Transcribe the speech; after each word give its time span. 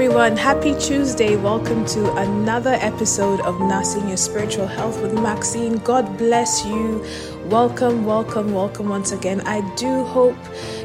everyone. 0.00 0.36
Happy 0.36 0.78
Tuesday. 0.78 1.34
Welcome 1.34 1.84
to 1.86 2.14
another 2.18 2.74
episode 2.74 3.40
of 3.40 3.60
Nursing 3.60 4.06
Your 4.06 4.16
Spiritual 4.16 4.68
Health 4.68 5.02
with 5.02 5.12
Maxine. 5.12 5.78
God 5.78 6.16
bless 6.16 6.64
you. 6.64 7.04
Welcome, 7.46 8.04
welcome, 8.04 8.54
welcome 8.54 8.88
once 8.88 9.10
again. 9.10 9.40
I 9.40 9.60
do 9.74 10.04
hope 10.04 10.36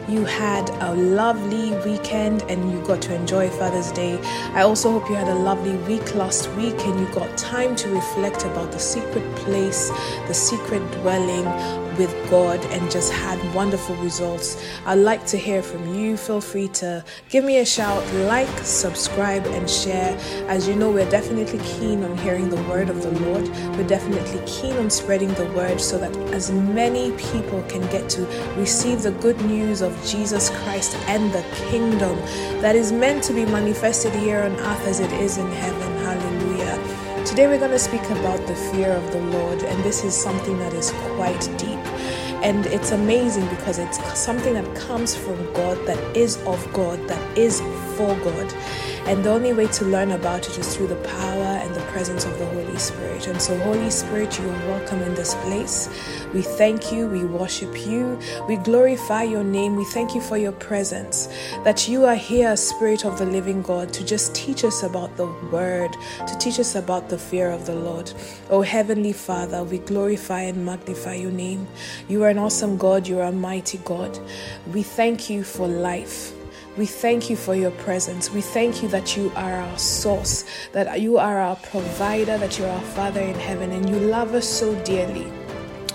you 0.09 0.25
had 0.25 0.67
a 0.81 0.95
lovely 0.95 1.75
weekend 1.87 2.41
and 2.49 2.71
you 2.71 2.81
got 2.87 3.03
to 3.03 3.13
enjoy 3.13 3.51
Father's 3.51 3.91
Day. 3.91 4.19
I 4.55 4.63
also 4.63 4.89
hope 4.91 5.07
you 5.07 5.15
had 5.15 5.27
a 5.27 5.35
lovely 5.35 5.77
week 5.85 6.15
last 6.15 6.49
week 6.53 6.79
and 6.79 6.99
you 6.99 7.05
got 7.13 7.37
time 7.37 7.75
to 7.75 7.89
reflect 7.89 8.45
about 8.45 8.71
the 8.71 8.79
secret 8.79 9.35
place, 9.35 9.89
the 10.27 10.33
secret 10.33 10.81
dwelling 11.03 11.45
with 11.97 12.13
God 12.29 12.59
and 12.67 12.89
just 12.91 13.11
had 13.11 13.37
wonderful 13.53 13.95
results. 13.97 14.63
I'd 14.85 14.95
like 14.95 15.25
to 15.27 15.37
hear 15.37 15.61
from 15.61 15.95
you. 15.95 16.17
Feel 16.17 16.41
free 16.41 16.67
to 16.69 17.03
give 17.29 17.43
me 17.43 17.59
a 17.59 17.65
shout, 17.65 18.05
like, 18.13 18.49
subscribe, 18.59 19.45
and 19.47 19.69
share. 19.69 20.17
As 20.47 20.67
you 20.67 20.75
know, 20.75 20.91
we're 20.91 21.09
definitely 21.09 21.59
keen 21.59 22.03
on 22.03 22.17
hearing 22.17 22.49
the 22.49 22.61
word 22.63 22.89
of 22.89 23.01
the 23.01 23.11
Lord. 23.21 23.47
We're 23.77 23.87
definitely 23.87 24.41
keen 24.45 24.75
on 24.77 24.89
spreading 24.89 25.33
the 25.33 25.45
word 25.51 25.79
so 25.79 25.97
that 25.97 26.15
as 26.33 26.51
many 26.51 27.11
people 27.13 27.61
can 27.63 27.81
get 27.91 28.09
to 28.11 28.25
receive 28.57 29.03
the 29.03 29.11
good 29.11 29.39
news 29.41 29.81
of 29.81 29.93
Jesus 30.05 30.49
Christ 30.49 30.95
and 31.07 31.31
the 31.31 31.43
kingdom 31.69 32.17
that 32.61 32.75
is 32.75 32.91
meant 32.91 33.23
to 33.25 33.33
be 33.33 33.45
manifested 33.45 34.13
here 34.13 34.41
on 34.41 34.51
earth 34.53 34.87
as 34.87 34.99
it 34.99 35.11
is 35.13 35.37
in 35.37 35.47
heaven. 35.51 36.02
Today 37.33 37.47
we're 37.47 37.57
going 37.57 37.71
to 37.71 37.79
speak 37.79 38.07
about 38.11 38.45
the 38.45 38.53
fear 38.53 38.91
of 38.91 39.11
the 39.11 39.19
Lord, 39.19 39.63
and 39.63 39.83
this 39.83 40.03
is 40.03 40.13
something 40.13 40.55
that 40.59 40.71
is 40.71 40.91
quite 41.15 41.41
deep. 41.57 41.79
And 42.45 42.67
it's 42.67 42.91
amazing 42.91 43.47
because 43.47 43.79
it's 43.79 43.97
something 44.15 44.53
that 44.53 44.75
comes 44.75 45.15
from 45.15 45.51
God, 45.51 45.83
that 45.87 45.97
is 46.15 46.37
of 46.45 46.71
God, 46.73 46.99
that 47.07 47.35
is 47.35 47.59
for 47.97 48.15
God. 48.17 48.53
And 49.05 49.23
the 49.23 49.31
only 49.31 49.51
way 49.51 49.67
to 49.67 49.85
learn 49.85 50.11
about 50.11 50.47
it 50.47 50.57
is 50.57 50.75
through 50.75 50.87
the 50.87 50.95
power 50.95 51.59
and 51.61 51.75
the 51.75 51.81
presence 51.91 52.23
of 52.25 52.39
the 52.39 52.45
Holy 52.45 52.77
Spirit. 52.77 53.27
And 53.27 53.41
so, 53.41 53.57
Holy 53.59 53.89
Spirit, 53.89 54.39
you 54.39 54.49
are 54.49 54.67
welcome 54.69 55.01
in 55.01 55.13
this 55.13 55.35
place. 55.43 55.89
We 56.33 56.41
thank 56.41 56.91
you, 56.91 57.07
we 57.07 57.25
worship 57.25 57.85
you, 57.85 58.17
we 58.47 58.55
glorify 58.55 59.23
your 59.23 59.43
name. 59.43 59.75
We 59.75 59.83
thank 59.85 60.15
you 60.15 60.21
for 60.21 60.37
your 60.37 60.53
presence, 60.53 61.27
that 61.63 61.87
you 61.87 62.05
are 62.05 62.15
here, 62.15 62.55
Spirit 62.55 63.05
of 63.05 63.19
the 63.19 63.25
living 63.25 63.61
God, 63.61 63.91
to 63.93 64.05
just 64.05 64.33
teach 64.33 64.63
us 64.63 64.83
about 64.83 65.15
the 65.17 65.27
word, 65.51 65.91
to 66.25 66.37
teach 66.39 66.57
us 66.59 66.75
about 66.75 67.09
the 67.09 67.17
fear 67.17 67.51
of 67.51 67.65
the 67.65 67.75
Lord. 67.75 68.11
Oh, 68.49 68.61
Heavenly 68.61 69.13
Father, 69.13 69.63
we 69.63 69.79
glorify 69.79 70.41
and 70.41 70.65
magnify 70.65 71.15
your 71.15 71.31
name. 71.31 71.67
You 72.07 72.23
are 72.23 72.29
an 72.29 72.37
awesome 72.37 72.77
God, 72.77 73.07
you 73.07 73.19
are 73.19 73.27
a 73.27 73.31
mighty 73.31 73.79
God. 73.79 74.17
We 74.73 74.81
thank 74.81 75.29
you 75.29 75.43
for 75.43 75.67
life. 75.67 76.32
We 76.75 76.87
thank 76.87 77.29
you 77.29 77.35
for 77.35 77.53
your 77.53 77.69
presence. 77.69 78.31
We 78.31 78.41
thank 78.41 78.81
you 78.81 78.89
that 78.89 79.15
you 79.15 79.31
are 79.35 79.53
our 79.53 79.77
source, 79.77 80.43
that 80.71 81.01
you 81.01 81.19
are 81.19 81.37
our 81.37 81.55
provider, 81.57 82.39
that 82.39 82.57
you 82.57 82.65
are 82.65 82.71
our 82.71 82.81
Father 82.81 83.21
in 83.21 83.35
heaven, 83.35 83.71
and 83.71 83.87
you 83.87 83.99
love 83.99 84.33
us 84.33 84.47
so 84.47 84.73
dearly. 84.83 85.31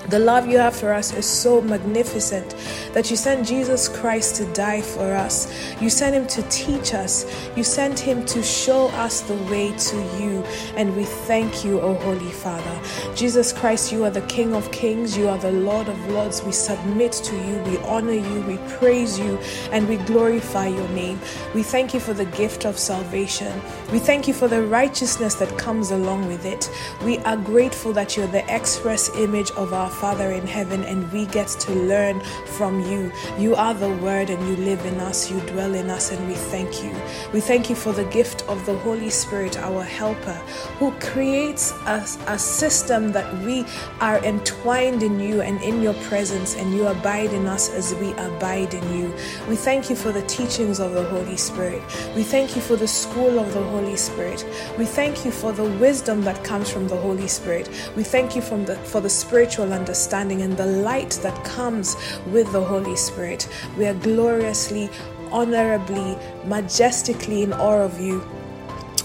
The 0.09 0.19
love 0.19 0.47
you 0.47 0.57
have 0.57 0.75
for 0.75 0.95
us 0.95 1.13
is 1.13 1.27
so 1.27 1.61
magnificent 1.61 2.55
that 2.95 3.11
you 3.11 3.17
sent 3.17 3.47
Jesus 3.47 3.89
Christ 3.89 4.37
to 4.37 4.47
die 4.55 4.81
for 4.81 5.13
us. 5.13 5.53
You 5.83 5.91
sent 5.91 6.15
him 6.15 6.27
to 6.29 6.43
teach 6.49 6.95
us. 6.95 7.27
You 7.55 7.63
sent 7.63 7.99
him 7.99 8.25
to 8.25 8.43
show 8.43 8.89
us 8.89 9.21
the 9.21 9.37
way 9.53 9.71
to 9.77 9.97
you. 10.19 10.43
And 10.77 10.97
we 10.97 11.05
thank 11.05 11.63
you, 11.63 11.81
O 11.81 11.93
Holy 11.93 12.31
Father. 12.31 12.81
Jesus 13.15 13.53
Christ, 13.53 13.93
you 13.93 14.05
are 14.05 14.11
the 14.11 14.23
King 14.23 14.55
of 14.55 14.73
Kings. 14.73 15.15
You 15.15 15.29
are 15.29 15.37
the 15.37 15.53
Lord 15.53 15.89
of 15.89 16.09
Lords. 16.09 16.43
We 16.43 16.53
submit 16.53 17.13
to 17.13 17.37
you. 17.37 17.59
We 17.65 17.77
honor 17.81 18.13
you. 18.13 18.41
We 18.43 18.57
praise 18.79 19.19
you. 19.19 19.39
And 19.73 19.87
we 19.87 19.99
glorify 19.99 20.69
your 20.69 20.89
name. 20.89 21.21
We 21.55 21.63
thank 21.63 21.93
you 21.93 22.01
for 22.01 22.15
the 22.15 22.25
gift 22.25 22.65
of 22.65 22.79
salvation. 22.79 23.61
We 23.93 23.99
thank 23.99 24.27
you 24.27 24.33
for 24.33 24.49
the 24.49 24.63
righteousness 24.63 25.35
that 25.35 25.59
comes 25.59 25.91
along 25.91 26.29
with 26.29 26.47
it. 26.47 26.71
We 27.05 27.19
are 27.19 27.37
grateful 27.37 27.93
that 27.93 28.17
you're 28.17 28.27
the 28.27 28.45
express 28.55 29.15
image 29.15 29.51
of 29.51 29.75
our 29.75 29.91
Father 30.01 30.31
in 30.31 30.47
heaven, 30.47 30.85
and 30.85 31.11
we 31.13 31.27
get 31.27 31.49
to 31.49 31.73
learn 31.73 32.21
from 32.57 32.81
you. 32.81 33.13
You 33.39 33.55
are 33.57 33.75
the 33.75 33.91
Word, 33.97 34.31
and 34.31 34.41
you 34.49 34.57
live 34.65 34.85
in 34.87 35.01
us, 35.01 35.31
you 35.31 35.41
dwell 35.41 35.75
in 35.75 35.91
us, 35.91 36.13
and 36.13 36.29
we 36.29 36.35
thank 36.35 36.85
you. 36.85 36.95
We 37.33 37.41
thank 37.41 37.69
you 37.69 37.75
for 37.77 37.93
the 37.93 38.05
gift 38.05 38.45
of 38.49 38.65
the 38.65 38.77
Holy 38.79 39.11
Spirit, 39.11 39.59
our 39.59 39.83
helper, 39.83 40.39
who 40.79 40.93
creates 41.01 41.73
us 41.87 42.17
a 42.29 42.39
system 42.39 43.13
that 43.13 43.29
we 43.45 43.65
are 44.01 44.19
entwined 44.25 45.03
in 45.03 45.19
you 45.19 45.41
and 45.41 45.61
in 45.63 45.83
your 45.83 45.95
presence, 46.05 46.55
and 46.55 46.73
you 46.73 46.87
abide 46.87 47.33
in 47.33 47.47
us 47.47 47.69
as 47.71 47.95
we 47.97 48.13
abide 48.13 48.73
in 48.75 48.97
you. 48.97 49.13
We 49.49 49.57
thank 49.57 49.91
you 49.91 49.97
for 49.97 50.13
the 50.13 50.23
teachings 50.23 50.79
of 50.79 50.93
the 50.93 51.05
Holy 51.05 51.37
Spirit. 51.37 51.83
We 52.15 52.23
thank 52.23 52.55
you 52.55 52.63
for 52.63 52.77
the 52.77 52.89
school 52.89 53.41
of 53.41 53.53
the 53.53 53.63
Holy 53.63 53.97
Spirit. 53.97 54.47
We 54.79 54.85
thank 54.85 55.25
you 55.25 55.33
for 55.33 55.53
the 55.53 55.65
wisdom 55.65 56.23
that 56.23 56.45
comes 56.45 56.71
from 56.71 56.87
the 56.87 56.97
Holy 56.97 57.27
Spirit. 57.27 57.69
We 57.97 58.05
thank 58.05 58.37
you 58.37 58.43
from 58.43 58.65
the, 58.65 58.77
for 58.77 59.01
the 59.01 59.11
spiritual 59.11 59.73
understanding 59.73 59.88
understanding 59.89 60.43
and 60.43 60.55
the 60.59 60.67
light 60.67 61.19
that 61.23 61.43
comes 61.45 61.97
with 62.27 62.53
the 62.53 62.61
Holy 62.63 62.95
Spirit. 62.95 63.49
We 63.79 63.87
are 63.87 63.95
gloriously, 63.95 64.91
honorably, 65.33 66.15
majestically 66.45 67.43
in 67.43 67.55
awe 67.55 67.85
of 67.85 67.99
you. 67.99 68.21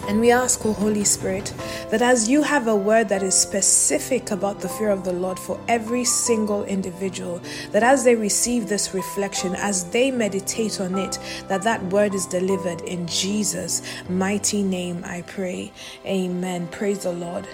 And 0.08 0.20
we 0.20 0.32
ask, 0.32 0.66
O 0.66 0.74
Holy 0.74 1.06
Spirit, 1.06 1.54
that 1.90 2.02
as 2.02 2.30
you 2.30 2.44
have 2.44 2.68
a 2.68 2.76
word 2.76 3.08
that 3.10 3.24
is 3.24 3.34
specific 3.34 4.32
about 4.32 4.60
the 4.60 4.68
fear 4.68 4.90
of 4.90 5.06
the 5.06 5.14
Lord 5.14 5.40
for 5.40 5.60
every 5.68 6.04
single 6.04 6.66
individual, 6.66 7.42
that 7.72 7.84
as 7.84 8.04
they 8.04 8.16
receive 8.16 8.68
this 8.68 8.94
reflection, 8.94 9.56
as 9.56 9.90
they 9.92 10.12
meditate 10.12 10.82
on 10.82 10.98
it, 10.98 11.18
that 11.48 11.62
that 11.62 11.82
word 11.86 12.14
is 12.14 12.26
delivered 12.26 12.82
in 12.82 13.08
Jesus' 13.08 13.82
mighty 14.10 14.62
name, 14.62 15.04
I 15.06 15.22
pray. 15.22 15.72
Amen. 16.06 16.68
Praise 16.68 17.04
the 17.04 17.14
Lord. 17.14 17.48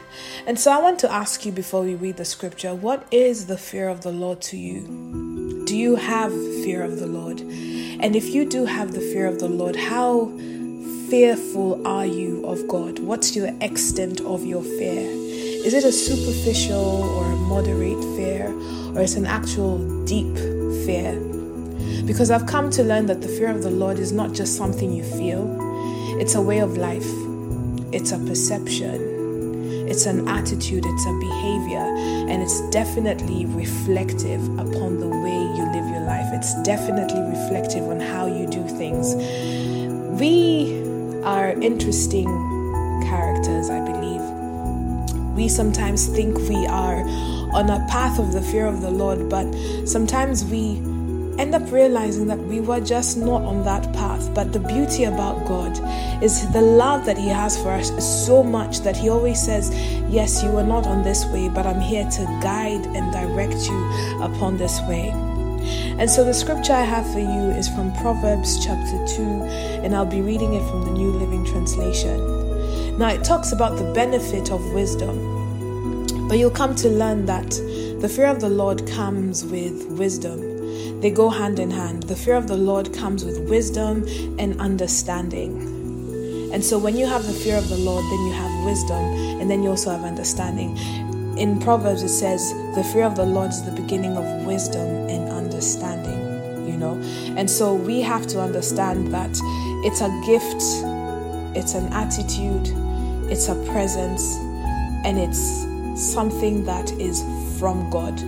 And 0.47 0.59
so 0.59 0.71
I 0.71 0.81
want 0.81 0.99
to 0.99 1.11
ask 1.11 1.45
you 1.45 1.51
before 1.51 1.83
we 1.83 1.93
read 1.95 2.17
the 2.17 2.25
scripture, 2.25 2.73
what 2.73 3.05
is 3.11 3.45
the 3.45 3.57
fear 3.57 3.87
of 3.89 4.01
the 4.01 4.11
Lord 4.11 4.41
to 4.41 4.57
you? 4.57 5.65
Do 5.65 5.77
you 5.77 5.97
have 5.97 6.31
fear 6.63 6.81
of 6.81 6.99
the 6.99 7.05
Lord? 7.05 7.41
And 7.41 8.15
if 8.15 8.29
you 8.29 8.43
do 8.43 8.65
have 8.65 8.93
the 8.93 9.01
fear 9.01 9.27
of 9.27 9.39
the 9.39 9.47
Lord, 9.47 9.75
how 9.75 10.31
fearful 11.09 11.87
are 11.87 12.05
you 12.05 12.45
of 12.45 12.67
God? 12.67 12.99
What's 12.99 13.35
your 13.35 13.49
extent 13.61 14.21
of 14.21 14.45
your 14.45 14.61
fear? 14.61 15.09
Is 15.65 15.73
it 15.73 15.83
a 15.83 15.91
superficial 15.91 17.03
or 17.03 17.25
a 17.25 17.35
moderate 17.35 18.03
fear, 18.15 18.53
or 18.95 19.01
is 19.01 19.15
it 19.15 19.19
an 19.19 19.25
actual 19.25 20.05
deep 20.05 20.37
fear? 20.85 21.19
Because 22.05 22.29
I've 22.29 22.45
come 22.45 22.69
to 22.71 22.83
learn 22.83 23.07
that 23.07 23.21
the 23.21 23.27
fear 23.27 23.49
of 23.49 23.63
the 23.63 23.71
Lord 23.71 23.97
is 23.97 24.11
not 24.11 24.33
just 24.33 24.55
something 24.55 24.93
you 24.93 25.03
feel, 25.03 25.57
it's 26.19 26.35
a 26.35 26.41
way 26.41 26.59
of 26.59 26.77
life, 26.77 27.09
it's 27.91 28.11
a 28.11 28.19
perception, 28.19 29.87
it's 29.89 30.05
an 30.05 30.27
attitude, 30.27 30.85
it's 30.85 31.05
a 31.07 31.19
behavior, 31.19 31.85
and 32.29 32.43
it's 32.43 32.61
definitely 32.69 33.47
reflective 33.47 34.43
upon 34.59 34.99
the 34.99 35.07
way 35.07 35.41
you 35.57 35.65
live 35.73 35.89
your 35.89 36.05
life. 36.05 36.27
It's 36.33 36.53
definitely 36.61 37.21
reflective 37.21 37.87
on 37.87 37.99
how 37.99 38.27
you 38.27 38.45
do 38.45 38.63
things. 38.67 39.15
We 40.19 40.88
are 41.29 41.51
interesting 41.61 42.25
characters, 43.03 43.69
I 43.69 43.85
believe. 43.85 44.21
We 45.35 45.47
sometimes 45.47 46.07
think 46.07 46.35
we 46.49 46.65
are 46.65 47.03
on 47.53 47.69
a 47.69 47.85
path 47.87 48.17
of 48.17 48.31
the 48.33 48.41
fear 48.41 48.65
of 48.65 48.81
the 48.81 48.89
Lord, 48.89 49.29
but 49.29 49.45
sometimes 49.85 50.43
we 50.43 50.77
end 51.37 51.53
up 51.53 51.71
realizing 51.71 52.25
that 52.27 52.39
we 52.39 52.61
were 52.61 52.79
just 52.79 53.15
not 53.15 53.43
on 53.43 53.63
that 53.63 53.93
path. 53.93 54.33
But 54.33 54.53
the 54.53 54.59
beauty 54.59 55.03
about 55.03 55.45
God 55.47 55.77
is 56.23 56.51
the 56.51 56.61
love 56.61 57.05
that 57.05 57.19
He 57.19 57.27
has 57.27 57.61
for 57.61 57.69
us 57.69 57.91
is 57.91 58.25
so 58.25 58.41
much 58.41 58.79
that 58.79 58.97
He 58.97 59.09
always 59.09 59.39
says, 59.39 59.69
Yes, 60.09 60.41
you 60.41 60.57
are 60.57 60.65
not 60.65 60.87
on 60.87 61.03
this 61.03 61.25
way, 61.27 61.47
but 61.47 61.67
I'm 61.67 61.79
here 61.79 62.09
to 62.09 62.39
guide 62.41 62.87
and 62.97 63.13
direct 63.13 63.67
you 63.69 64.23
upon 64.23 64.57
this 64.57 64.81
way. 64.89 65.28
And 65.99 66.09
so 66.09 66.23
the 66.23 66.33
scripture 66.33 66.73
I 66.73 66.83
have 66.83 67.05
for 67.11 67.19
you 67.19 67.51
is 67.51 67.67
from 67.69 67.93
Proverbs 67.97 68.63
chapter 68.65 69.05
2, 69.15 69.21
and 69.83 69.95
I'll 69.95 70.05
be 70.05 70.21
reading 70.21 70.53
it 70.53 70.67
from 70.69 70.83
the 70.85 70.91
New 70.91 71.11
Living 71.11 71.45
Translation. 71.45 72.97
Now, 72.97 73.09
it 73.09 73.23
talks 73.23 73.51
about 73.51 73.77
the 73.77 73.91
benefit 73.93 74.51
of 74.51 74.73
wisdom, 74.73 76.27
but 76.27 76.37
you'll 76.37 76.51
come 76.51 76.75
to 76.75 76.89
learn 76.89 77.25
that 77.27 77.49
the 78.01 78.09
fear 78.09 78.27
of 78.27 78.39
the 78.39 78.49
Lord 78.49 78.87
comes 78.87 79.45
with 79.45 79.85
wisdom. 79.91 81.01
They 81.01 81.11
go 81.11 81.29
hand 81.29 81.59
in 81.59 81.71
hand. 81.71 82.03
The 82.03 82.15
fear 82.15 82.35
of 82.35 82.47
the 82.47 82.57
Lord 82.57 82.93
comes 82.93 83.23
with 83.23 83.39
wisdom 83.49 84.05
and 84.37 84.59
understanding. 84.59 85.79
And 86.53 86.63
so, 86.63 86.77
when 86.77 86.97
you 86.97 87.05
have 87.05 87.25
the 87.25 87.33
fear 87.33 87.57
of 87.57 87.69
the 87.69 87.77
Lord, 87.77 88.03
then 88.03 88.25
you 88.25 88.33
have 88.33 88.65
wisdom, 88.65 89.03
and 89.39 89.49
then 89.49 89.63
you 89.63 89.69
also 89.69 89.91
have 89.91 90.03
understanding. 90.03 90.77
In 91.37 91.59
Proverbs, 91.59 92.03
it 92.03 92.09
says, 92.09 92.51
The 92.75 92.83
fear 92.91 93.03
of 93.03 93.15
the 93.15 93.25
Lord 93.25 93.51
is 93.51 93.63
the 93.63 93.71
beginning 93.71 94.17
of 94.17 94.45
wisdom 94.45 94.87
and 95.07 95.29
understanding, 95.29 95.48
you 96.69 96.77
know. 96.77 96.99
And 97.37 97.49
so 97.49 97.73
we 97.73 98.01
have 98.01 98.27
to 98.27 98.41
understand 98.41 99.13
that 99.13 99.31
it's 99.85 100.01
a 100.01 100.09
gift, 100.25 100.61
it's 101.57 101.73
an 101.73 101.91
attitude, 101.93 102.67
it's 103.31 103.47
a 103.49 103.55
presence, 103.71 104.35
and 105.05 105.17
it's 105.17 105.65
something 105.99 106.65
that 106.65 106.91
is 106.93 107.21
from 107.59 107.89
God. 107.89 108.19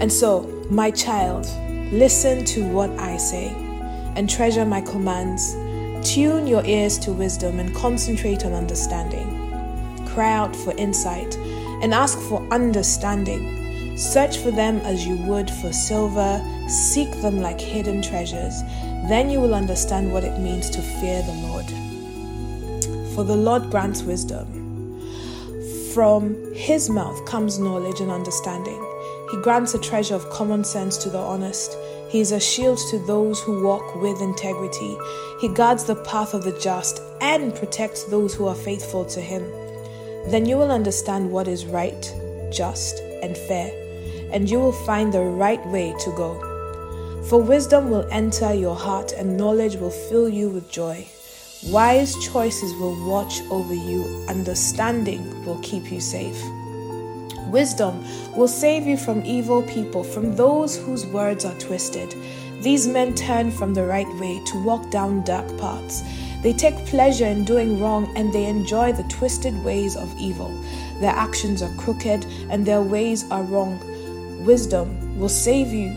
And 0.00 0.12
so, 0.12 0.42
my 0.70 0.90
child, 0.90 1.46
listen 1.92 2.44
to 2.46 2.64
what 2.72 2.90
I 2.98 3.16
say 3.16 3.48
and 4.16 4.28
treasure 4.28 4.64
my 4.64 4.80
commands. 4.80 5.54
Tune 6.02 6.46
your 6.46 6.64
ears 6.64 6.98
to 7.00 7.12
wisdom 7.12 7.60
and 7.60 7.74
concentrate 7.74 8.44
on 8.44 8.52
understanding. 8.52 9.38
Cry 10.08 10.32
out 10.32 10.54
for 10.56 10.72
insight 10.76 11.36
and 11.82 11.94
ask 11.94 12.18
for 12.18 12.46
understanding. 12.50 13.61
Search 13.96 14.38
for 14.38 14.50
them 14.50 14.78
as 14.78 15.06
you 15.06 15.16
would 15.16 15.50
for 15.50 15.72
silver, 15.72 16.42
seek 16.68 17.10
them 17.20 17.40
like 17.40 17.60
hidden 17.60 18.00
treasures. 18.00 18.62
Then 19.08 19.28
you 19.28 19.40
will 19.40 19.54
understand 19.54 20.12
what 20.12 20.24
it 20.24 20.38
means 20.38 20.70
to 20.70 20.80
fear 20.80 21.22
the 21.22 21.32
Lord. 21.48 21.66
For 23.14 23.24
the 23.24 23.36
Lord 23.36 23.70
grants 23.70 24.02
wisdom. 24.02 24.46
From 25.92 26.54
his 26.54 26.88
mouth 26.88 27.22
comes 27.26 27.58
knowledge 27.58 28.00
and 28.00 28.10
understanding. 28.10 28.82
He 29.30 29.36
grants 29.42 29.74
a 29.74 29.78
treasure 29.78 30.14
of 30.14 30.30
common 30.30 30.64
sense 30.64 30.96
to 30.98 31.10
the 31.10 31.18
honest. 31.18 31.76
He 32.08 32.20
is 32.20 32.32
a 32.32 32.40
shield 32.40 32.78
to 32.90 32.98
those 32.98 33.42
who 33.42 33.62
walk 33.62 33.96
with 33.96 34.22
integrity. 34.22 34.96
He 35.40 35.48
guards 35.48 35.84
the 35.84 35.96
path 35.96 36.32
of 36.32 36.44
the 36.44 36.58
just 36.58 37.02
and 37.20 37.54
protects 37.54 38.04
those 38.04 38.34
who 38.34 38.46
are 38.46 38.54
faithful 38.54 39.04
to 39.06 39.20
him. 39.20 39.42
Then 40.30 40.46
you 40.46 40.56
will 40.56 40.70
understand 40.70 41.30
what 41.30 41.48
is 41.48 41.66
right, 41.66 42.14
just, 42.50 43.00
and 43.22 43.36
fair, 43.36 43.70
and 44.32 44.50
you 44.50 44.58
will 44.58 44.72
find 44.72 45.12
the 45.12 45.20
right 45.20 45.64
way 45.66 45.94
to 46.00 46.10
go. 46.16 46.34
For 47.28 47.40
wisdom 47.40 47.90
will 47.90 48.06
enter 48.10 48.52
your 48.52 48.74
heart, 48.74 49.12
and 49.12 49.36
knowledge 49.36 49.76
will 49.76 49.90
fill 49.90 50.28
you 50.28 50.48
with 50.48 50.70
joy. 50.70 51.06
Wise 51.66 52.16
choices 52.24 52.74
will 52.74 52.96
watch 53.08 53.40
over 53.50 53.74
you, 53.74 54.26
understanding 54.28 55.44
will 55.44 55.60
keep 55.62 55.92
you 55.92 56.00
safe. 56.00 56.42
Wisdom 57.46 58.02
will 58.36 58.48
save 58.48 58.86
you 58.86 58.96
from 58.96 59.24
evil 59.24 59.62
people, 59.62 60.02
from 60.02 60.34
those 60.34 60.76
whose 60.76 61.06
words 61.06 61.44
are 61.44 61.58
twisted. 61.58 62.14
These 62.62 62.88
men 62.88 63.14
turn 63.14 63.50
from 63.50 63.74
the 63.74 63.84
right 63.84 64.08
way 64.18 64.40
to 64.46 64.64
walk 64.64 64.90
down 64.90 65.22
dark 65.24 65.46
paths. 65.58 66.02
They 66.42 66.52
take 66.52 66.86
pleasure 66.86 67.26
in 67.26 67.44
doing 67.44 67.80
wrong 67.80 68.12
and 68.16 68.32
they 68.32 68.46
enjoy 68.46 68.92
the 68.92 69.04
twisted 69.04 69.54
ways 69.64 69.96
of 69.96 70.12
evil. 70.18 70.48
Their 70.98 71.10
actions 71.10 71.62
are 71.62 71.74
crooked 71.76 72.24
and 72.50 72.66
their 72.66 72.82
ways 72.82 73.24
are 73.30 73.44
wrong. 73.44 73.78
Wisdom 74.44 75.18
will 75.18 75.28
save 75.28 75.68
you 75.68 75.94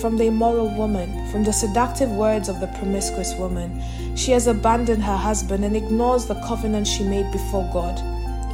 from 0.00 0.16
the 0.16 0.26
immoral 0.26 0.74
woman, 0.74 1.30
from 1.30 1.44
the 1.44 1.52
seductive 1.52 2.10
words 2.10 2.48
of 2.48 2.60
the 2.60 2.66
promiscuous 2.78 3.34
woman. 3.34 3.82
She 4.16 4.32
has 4.32 4.46
abandoned 4.46 5.02
her 5.02 5.16
husband 5.16 5.64
and 5.64 5.76
ignores 5.76 6.26
the 6.26 6.40
covenant 6.46 6.86
she 6.86 7.04
made 7.04 7.30
before 7.30 7.68
God. 7.72 8.00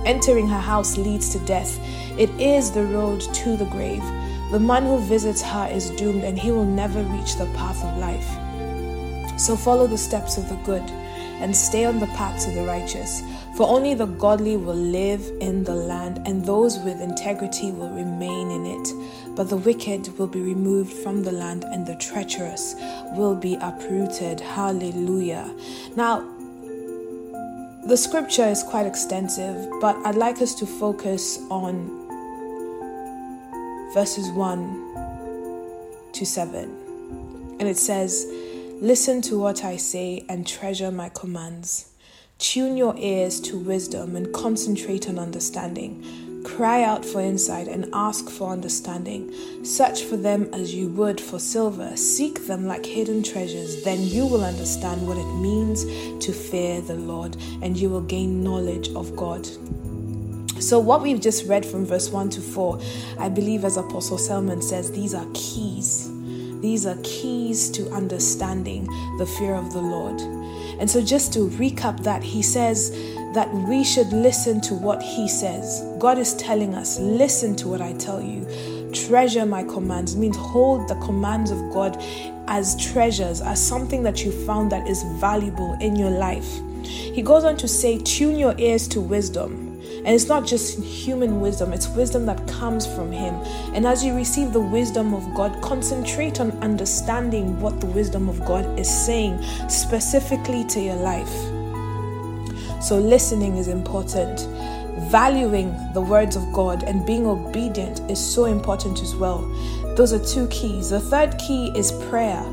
Entering 0.05 0.49
her 0.49 0.61
house 0.61 0.97
leads 0.97 1.31
to 1.31 1.39
death. 1.47 1.79
It 2.19 2.31
is 2.41 2.73
the 2.73 2.85
road 2.85 3.21
to 3.21 3.57
the 3.57 3.67
grave. 3.67 4.03
The 4.51 4.61
man 4.61 4.85
who 4.85 4.99
visits 4.99 5.43
her 5.43 5.69
is 5.71 5.91
doomed 5.91 6.25
and 6.25 6.39
he 6.39 6.51
will 6.51 6.65
never 6.65 7.03
reach 7.03 7.37
the 7.37 7.47
path 7.55 7.85
of 7.85 7.99
life. 7.99 9.39
So 9.39 9.57
follow 9.57 9.87
the 9.87 9.99
steps 9.99 10.39
of 10.39 10.49
the 10.49 10.57
good 10.57 10.83
and 11.41 11.57
stay 11.57 11.85
on 11.85 12.01
the 12.01 12.07
paths 12.09 12.47
of 12.47 12.55
the 12.55 12.65
righteous. 12.65 13.23
For 13.56 13.69
only 13.69 13.95
the 13.95 14.06
godly 14.06 14.56
will 14.56 14.75
live 14.75 15.23
in 15.41 15.62
the 15.62 15.75
land, 15.75 16.21
and 16.27 16.45
those 16.45 16.79
with 16.81 17.01
integrity 17.01 17.71
will 17.71 17.91
remain 17.91 18.51
in 18.51 18.67
it. 18.67 19.37
But 19.37 19.49
the 19.49 19.56
wicked 19.56 20.19
will 20.19 20.27
be 20.27 20.41
removed 20.41 20.93
from 20.93 21.23
the 21.23 21.31
land, 21.31 21.62
and 21.62 21.87
the 21.87 21.95
treacherous 21.95 22.75
will 23.12 23.37
be 23.37 23.55
uprooted. 23.61 24.41
Hallelujah. 24.41 25.55
Now, 25.95 26.29
the 27.87 27.97
scripture 27.97 28.47
is 28.47 28.65
quite 28.65 28.87
extensive, 28.87 29.71
but 29.81 29.95
I'd 30.05 30.17
like 30.17 30.43
us 30.43 30.56
to 30.56 30.67
focus 30.67 31.39
on 31.49 32.03
verses 33.95 34.31
1 34.31 36.11
to 36.12 36.27
7. 36.27 37.56
And 37.61 37.69
it 37.69 37.77
says, 37.77 38.27
Listen 38.81 39.23
to 39.23 39.39
what 39.39 39.65
I 39.65 39.77
say 39.77 40.25
and 40.29 40.45
treasure 40.45 40.91
my 40.91 41.09
commands. 41.09 41.94
Tune 42.39 42.77
your 42.77 42.97
ears 42.99 43.41
to 43.43 43.57
wisdom 43.57 44.17
and 44.17 44.33
concentrate 44.35 45.09
on 45.09 45.19
understanding. 45.19 46.43
Cry 46.45 46.83
out 46.83 47.05
for 47.05 47.21
insight 47.21 47.69
and 47.69 47.89
ask 47.95 48.29
for 48.29 48.51
understanding. 48.51 49.33
Search 49.65 50.03
for 50.03 50.17
them 50.17 50.51
as 50.53 50.75
you 50.75 50.89
would 50.89 51.21
for 51.21 51.39
silver. 51.39 51.97
Seek 51.97 52.47
them 52.47 52.67
like 52.67 52.85
hidden 52.85 53.23
treasures. 53.23 53.85
Then 53.85 54.03
you 54.03 54.27
will 54.27 54.45
understand 54.45 55.07
what 55.07 55.17
it 55.17 55.35
means 55.37 55.85
to 56.25 56.33
fear 56.33 56.81
the 56.81 56.97
Lord 56.97 57.37
and 57.63 57.77
you 57.77 57.89
will 57.89 58.03
gain 58.03 58.43
knowledge 58.43 58.91
of 58.91 59.15
God. 59.15 59.47
So, 60.61 60.79
what 60.81 61.03
we've 61.03 61.21
just 61.21 61.47
read 61.47 61.65
from 61.65 61.87
verse 61.87 62.11
1 62.11 62.31
to 62.31 62.41
4, 62.41 62.81
I 63.19 63.29
believe, 63.29 63.65
as 63.65 63.77
Apostle 63.77 64.19
Selman 64.19 64.61
says, 64.61 64.91
these 64.91 65.15
are 65.15 65.27
keys. 65.35 66.11
These 66.61 66.85
are 66.85 66.97
keys 67.05 67.71
to 67.71 67.91
understanding 67.91 68.87
the 69.19 69.27
fear 69.27 69.55
of 69.55 69.73
the 69.73 69.81
Lord. 69.81 70.44
And 70.79 70.91
so, 70.91 71.03
just 71.03 71.32
to 71.35 71.49
recap 71.50 72.03
that, 72.03 72.23
he 72.23 72.43
says 72.43 72.91
that 73.35 73.53
we 73.53 73.85
should 73.85 74.12
listen 74.12 74.61
to 74.62 74.75
what 74.75 75.03
he 75.03 75.29
says. 75.29 75.85
God 75.99 76.19
is 76.19 76.35
telling 76.35 76.75
us, 76.75 76.99
listen 76.99 77.56
to 77.56 77.69
what 77.69 77.81
I 77.81 77.93
tell 77.94 78.21
you. 78.21 78.47
Treasure 78.93 79.44
my 79.44 79.65
commands 79.65 80.17
means 80.17 80.37
hold 80.37 80.88
the 80.88 80.94
commands 80.97 81.50
of 81.50 81.59
God 81.73 82.00
as 82.47 82.76
treasures, 82.93 83.41
as 83.41 83.65
something 83.65 84.03
that 84.05 84.25
you 84.25 84.31
found 84.47 84.71
that 84.73 84.87
is 84.87 85.03
valuable 85.21 85.76
in 85.81 85.97
your 85.97 86.11
life. 86.11 86.61
He 86.85 87.23
goes 87.23 87.44
on 87.44 87.56
to 87.59 87.69
say, 87.69 87.99
tune 87.99 88.37
your 88.37 88.55
ears 88.59 88.87
to 88.88 89.00
wisdom. 89.00 89.64
And 90.05 90.15
it's 90.15 90.29
not 90.29 90.47
just 90.47 90.79
human 90.79 91.41
wisdom, 91.41 91.73
it's 91.73 91.89
wisdom 91.89 92.27
that 92.27 92.47
comes 92.47 92.87
from 92.87 93.11
Him. 93.11 93.35
And 93.75 93.87
as 93.87 94.05
you 94.05 94.15
receive 94.15 94.53
the 94.53 94.61
wisdom 94.61 95.15
of 95.15 95.35
God, 95.35 95.61
concentrate 95.62 96.41
on 96.41 96.51
understanding 96.62 97.59
what 97.59 97.81
the 97.81 97.87
wisdom 97.87 98.29
of 98.29 98.45
God 98.45 98.79
is 98.79 98.89
saying 98.89 99.43
specifically 99.71 100.65
to 100.67 100.81
your 100.81 100.97
life. 100.97 101.33
So, 102.83 102.99
listening 102.99 103.56
is 103.56 103.69
important. 103.69 104.41
Valuing 105.11 105.75
the 105.95 106.03
words 106.03 106.37
of 106.37 106.53
God 106.53 106.83
and 106.83 107.06
being 107.06 107.27
obedient 107.27 108.01
is 108.11 108.19
so 108.19 108.45
important 108.45 109.01
as 109.01 109.17
well. 109.17 109.41
Those 109.97 110.12
are 110.12 110.25
two 110.25 110.47
keys. 110.49 110.91
The 110.91 111.01
third 111.01 111.39
key 111.39 111.73
is 111.75 111.93
prayer. 112.11 112.45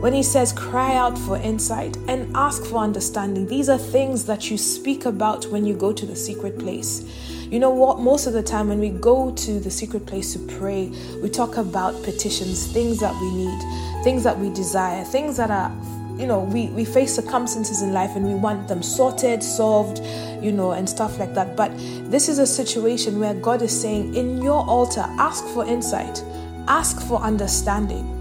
When 0.00 0.14
he 0.14 0.22
says, 0.22 0.50
cry 0.54 0.96
out 0.96 1.18
for 1.18 1.36
insight 1.36 1.98
and 2.08 2.34
ask 2.34 2.64
for 2.64 2.78
understanding, 2.78 3.46
these 3.46 3.68
are 3.68 3.76
things 3.76 4.24
that 4.24 4.50
you 4.50 4.56
speak 4.56 5.04
about 5.04 5.44
when 5.48 5.66
you 5.66 5.74
go 5.74 5.92
to 5.92 6.06
the 6.06 6.16
secret 6.16 6.58
place. 6.58 7.02
You 7.50 7.58
know 7.58 7.68
what? 7.68 7.98
Most 7.98 8.26
of 8.26 8.32
the 8.32 8.42
time, 8.42 8.68
when 8.68 8.80
we 8.80 8.88
go 8.88 9.30
to 9.30 9.60
the 9.60 9.70
secret 9.70 10.06
place 10.06 10.32
to 10.32 10.38
pray, 10.56 10.90
we 11.22 11.28
talk 11.28 11.58
about 11.58 12.02
petitions, 12.02 12.72
things 12.72 12.98
that 13.00 13.14
we 13.20 13.30
need, 13.30 14.02
things 14.02 14.24
that 14.24 14.38
we 14.38 14.48
desire, 14.54 15.04
things 15.04 15.36
that 15.36 15.50
are 15.50 15.70
you 16.18 16.26
know 16.26 16.40
we, 16.40 16.66
we 16.68 16.84
face 16.84 17.14
circumstances 17.14 17.80
in 17.82 17.92
life 17.94 18.14
and 18.14 18.26
we 18.26 18.34
want 18.34 18.68
them 18.68 18.82
sorted 18.82 19.42
solved 19.42 20.04
you 20.44 20.52
know 20.52 20.72
and 20.72 20.86
stuff 20.86 21.18
like 21.18 21.32
that 21.32 21.56
but 21.56 21.70
this 22.10 22.28
is 22.28 22.38
a 22.38 22.46
situation 22.46 23.18
where 23.18 23.32
god 23.32 23.62
is 23.62 23.80
saying 23.80 24.14
in 24.14 24.42
your 24.42 24.62
altar 24.68 25.00
ask 25.18 25.42
for 25.54 25.64
insight 25.64 26.22
ask 26.68 27.00
for 27.08 27.22
understanding 27.22 28.19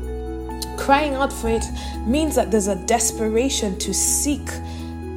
crying 0.80 1.14
out 1.14 1.32
for 1.32 1.50
it 1.50 1.66
means 2.06 2.36
that 2.36 2.52
there's 2.52 2.68
a 2.68 2.76
desperation 2.76 3.78
to 3.80 3.94
seek 3.94 4.48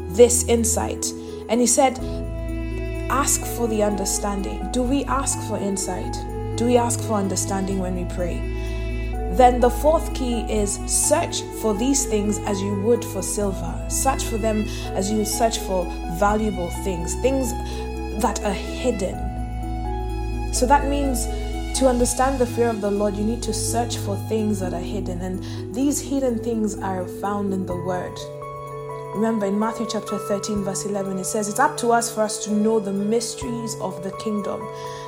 this 0.09 0.45
insight. 0.49 1.07
And 1.49 1.61
he 1.61 1.67
said, 1.67 1.99
Ask 3.11 3.41
for 3.57 3.69
the 3.69 3.83
understanding. 3.83 4.71
Do 4.73 4.83
we 4.83 5.05
ask 5.05 5.39
for 5.49 5.59
insight? 5.59 6.13
Do 6.57 6.67
we 6.67 6.77
ask 6.77 7.01
for 7.01 7.15
understanding 7.15 7.79
when 7.79 7.95
we 7.95 8.05
pray? 8.15 8.37
Then 9.37 9.61
the 9.61 9.71
fourth 9.71 10.13
key 10.15 10.41
is 10.43 10.75
search 10.87 11.43
for 11.61 11.75
these 11.75 12.07
things 12.07 12.39
as 12.41 12.61
you 12.61 12.81
would 12.83 13.05
for 13.05 13.23
silver. 13.23 13.87
Search 13.89 14.25
for 14.25 14.39
them 14.39 14.67
as 14.95 15.11
you 15.11 15.25
search 15.25 15.59
for 15.59 15.85
valuable 16.19 16.71
things, 16.85 17.15
things 17.23 17.53
that 18.21 18.43
are 18.45 18.53
hidden. 18.53 19.15
So 20.53 20.67
that 20.67 20.89
means 20.89 21.27
to 21.77 21.89
understand 21.89 22.39
the 22.39 22.47
fear 22.47 22.69
of 22.69 22.81
the 22.81 22.91
Lord, 22.91 23.17
you 23.17 23.25
need 23.25 23.43
to 23.45 23.53
search 23.53 23.97
for 23.97 24.17
things 24.29 24.61
that 24.61 24.75
are 24.75 24.81
hidden, 24.81 25.21
and 25.21 25.75
these 25.75 26.01
hidden 26.01 26.39
things 26.39 26.79
are 26.79 27.07
found 27.07 27.55
in 27.55 27.67
the 27.67 27.77
Word. 27.77 28.17
Remember 29.15 29.47
in 29.47 29.59
Matthew 29.59 29.87
chapter 29.91 30.17
13, 30.17 30.65
verse 30.65 30.87
11, 30.87 31.19
it 31.19 31.25
says, 31.25 31.49
It's 31.49 31.59
up 31.59 31.77
to 31.79 31.93
us 31.93 32.13
for 32.13 32.23
us 32.23 32.45
to 32.45 32.53
know 32.53 32.81
the 32.81 32.93
mysteries 32.93 33.77
of 33.81 34.03
the 34.03 34.11
kingdom. 34.13 34.61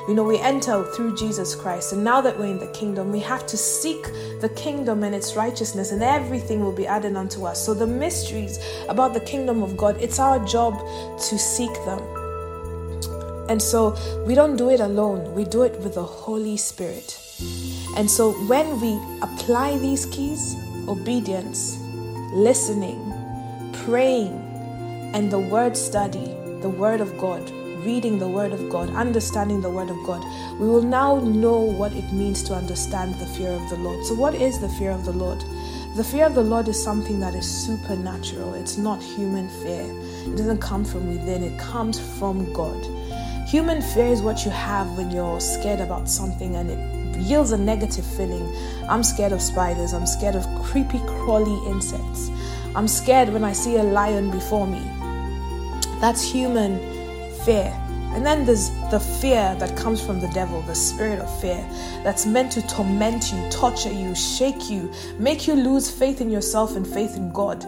You 0.07 0.13
know, 0.13 0.23
we 0.23 0.37
enter 0.39 0.83
through 0.93 1.15
Jesus 1.15 1.55
Christ, 1.55 1.93
and 1.93 2.03
now 2.03 2.21
that 2.21 2.37
we're 2.37 2.45
in 2.45 2.59
the 2.59 2.67
kingdom, 2.67 3.11
we 3.11 3.19
have 3.21 3.47
to 3.47 3.57
seek 3.57 4.03
the 4.41 4.49
kingdom 4.55 5.03
and 5.03 5.15
its 5.15 5.35
righteousness, 5.35 5.91
and 5.91 6.03
everything 6.03 6.59
will 6.59 6.71
be 6.71 6.85
added 6.85 7.15
unto 7.15 7.45
us. 7.45 7.65
So, 7.65 7.73
the 7.73 7.87
mysteries 7.87 8.59
about 8.89 9.13
the 9.13 9.21
kingdom 9.21 9.63
of 9.63 9.75
God, 9.75 9.97
it's 9.99 10.19
our 10.19 10.43
job 10.45 10.79
to 11.17 11.37
seek 11.39 11.73
them. 11.85 12.24
And 13.49 13.61
so 13.61 13.95
we 14.25 14.35
don't 14.35 14.55
do 14.55 14.69
it 14.69 14.79
alone, 14.79 15.33
we 15.35 15.43
do 15.43 15.63
it 15.63 15.79
with 15.81 15.95
the 15.95 16.03
Holy 16.03 16.57
Spirit. 16.57 17.19
And 17.95 18.09
so 18.09 18.31
when 18.47 18.79
we 18.81 18.99
apply 19.21 19.77
these 19.77 20.05
keys 20.07 20.55
obedience, 20.87 21.77
listening, 22.33 22.99
praying, 23.85 24.33
and 25.13 25.31
the 25.31 25.39
word 25.39 25.77
study, 25.77 26.35
the 26.61 26.69
word 26.69 27.01
of 27.01 27.17
God, 27.17 27.49
reading 27.85 28.17
the 28.17 28.27
word 28.27 28.51
of 28.51 28.69
God, 28.69 28.89
understanding 28.89 29.61
the 29.61 29.69
word 29.69 29.89
of 29.89 29.97
God, 30.05 30.23
we 30.59 30.67
will 30.67 30.81
now 30.81 31.19
know 31.19 31.59
what 31.59 31.93
it 31.93 32.11
means 32.11 32.41
to 32.43 32.53
understand 32.53 33.13
the 33.15 33.27
fear 33.27 33.51
of 33.51 33.69
the 33.69 33.77
Lord. 33.77 34.03
So, 34.05 34.15
what 34.15 34.33
is 34.33 34.59
the 34.59 34.69
fear 34.69 34.91
of 34.91 35.05
the 35.05 35.13
Lord? 35.13 35.43
The 35.95 36.03
fear 36.03 36.25
of 36.25 36.35
the 36.35 36.43
Lord 36.43 36.67
is 36.67 36.81
something 36.81 37.19
that 37.19 37.35
is 37.35 37.45
supernatural. 37.45 38.55
It's 38.55 38.77
not 38.77 39.01
human 39.01 39.47
fear. 39.61 39.85
It 40.25 40.35
doesn't 40.35 40.59
come 40.59 40.83
from 40.83 41.07
within, 41.07 41.43
it 41.43 41.57
comes 41.59 41.99
from 42.19 42.51
God. 42.51 42.83
Human 43.55 43.81
fear 43.81 44.07
is 44.07 44.21
what 44.21 44.43
you 44.43 44.51
have 44.51 44.97
when 44.97 45.09
you're 45.09 45.39
scared 45.39 45.79
about 45.79 46.09
something 46.09 46.57
and 46.57 46.69
it 46.69 47.17
yields 47.21 47.53
a 47.53 47.57
negative 47.57 48.05
feeling. 48.05 48.53
I'm 48.89 49.01
scared 49.01 49.31
of 49.31 49.41
spiders, 49.41 49.93
I'm 49.93 50.05
scared 50.05 50.35
of 50.35 50.45
creepy, 50.61 50.99
crawly 51.07 51.55
insects. 51.71 52.29
I'm 52.75 52.89
scared 52.89 53.29
when 53.29 53.45
I 53.45 53.53
see 53.53 53.77
a 53.77 53.83
lion 53.83 54.29
before 54.29 54.67
me. 54.67 54.81
That's 56.01 56.21
human 56.21 56.79
fear. 57.45 57.73
And 58.13 58.25
then 58.25 58.45
there's 58.45 58.71
the 58.91 58.99
fear 58.99 59.55
that 59.57 59.77
comes 59.77 60.05
from 60.05 60.19
the 60.19 60.27
devil, 60.33 60.61
the 60.63 60.75
spirit 60.75 61.19
of 61.19 61.39
fear, 61.39 61.65
that's 62.03 62.25
meant 62.25 62.51
to 62.51 62.67
torment 62.67 63.31
you, 63.31 63.49
torture 63.51 63.89
you, 63.89 64.13
shake 64.15 64.69
you, 64.69 64.91
make 65.17 65.47
you 65.47 65.55
lose 65.55 65.89
faith 65.89 66.19
in 66.19 66.29
yourself 66.29 66.75
and 66.75 66.85
faith 66.85 67.15
in 67.15 67.31
God. 67.31 67.63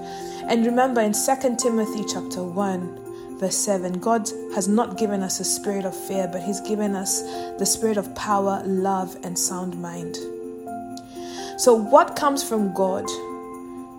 And 0.49 0.65
remember 0.65 0.99
in 0.99 1.13
2 1.13 1.55
Timothy 1.55 2.03
chapter 2.03 2.43
1, 2.43 3.06
verse 3.39 3.55
7, 3.55 3.99
God 3.99 4.29
has 4.53 4.67
not 4.67 4.97
given 4.97 5.23
us 5.23 5.39
a 5.39 5.43
spirit 5.43 5.85
of 5.85 5.95
fear, 5.95 6.27
but 6.31 6.41
He's 6.41 6.61
given 6.61 6.95
us 6.95 7.21
the 7.57 7.65
spirit 7.65 7.97
of 7.97 8.13
power, 8.15 8.61
love, 8.65 9.17
and 9.23 9.37
sound 9.37 9.79
mind. 9.81 10.15
So, 11.59 11.73
what 11.73 12.15
comes 12.15 12.43
from 12.43 12.73
God 12.73 13.05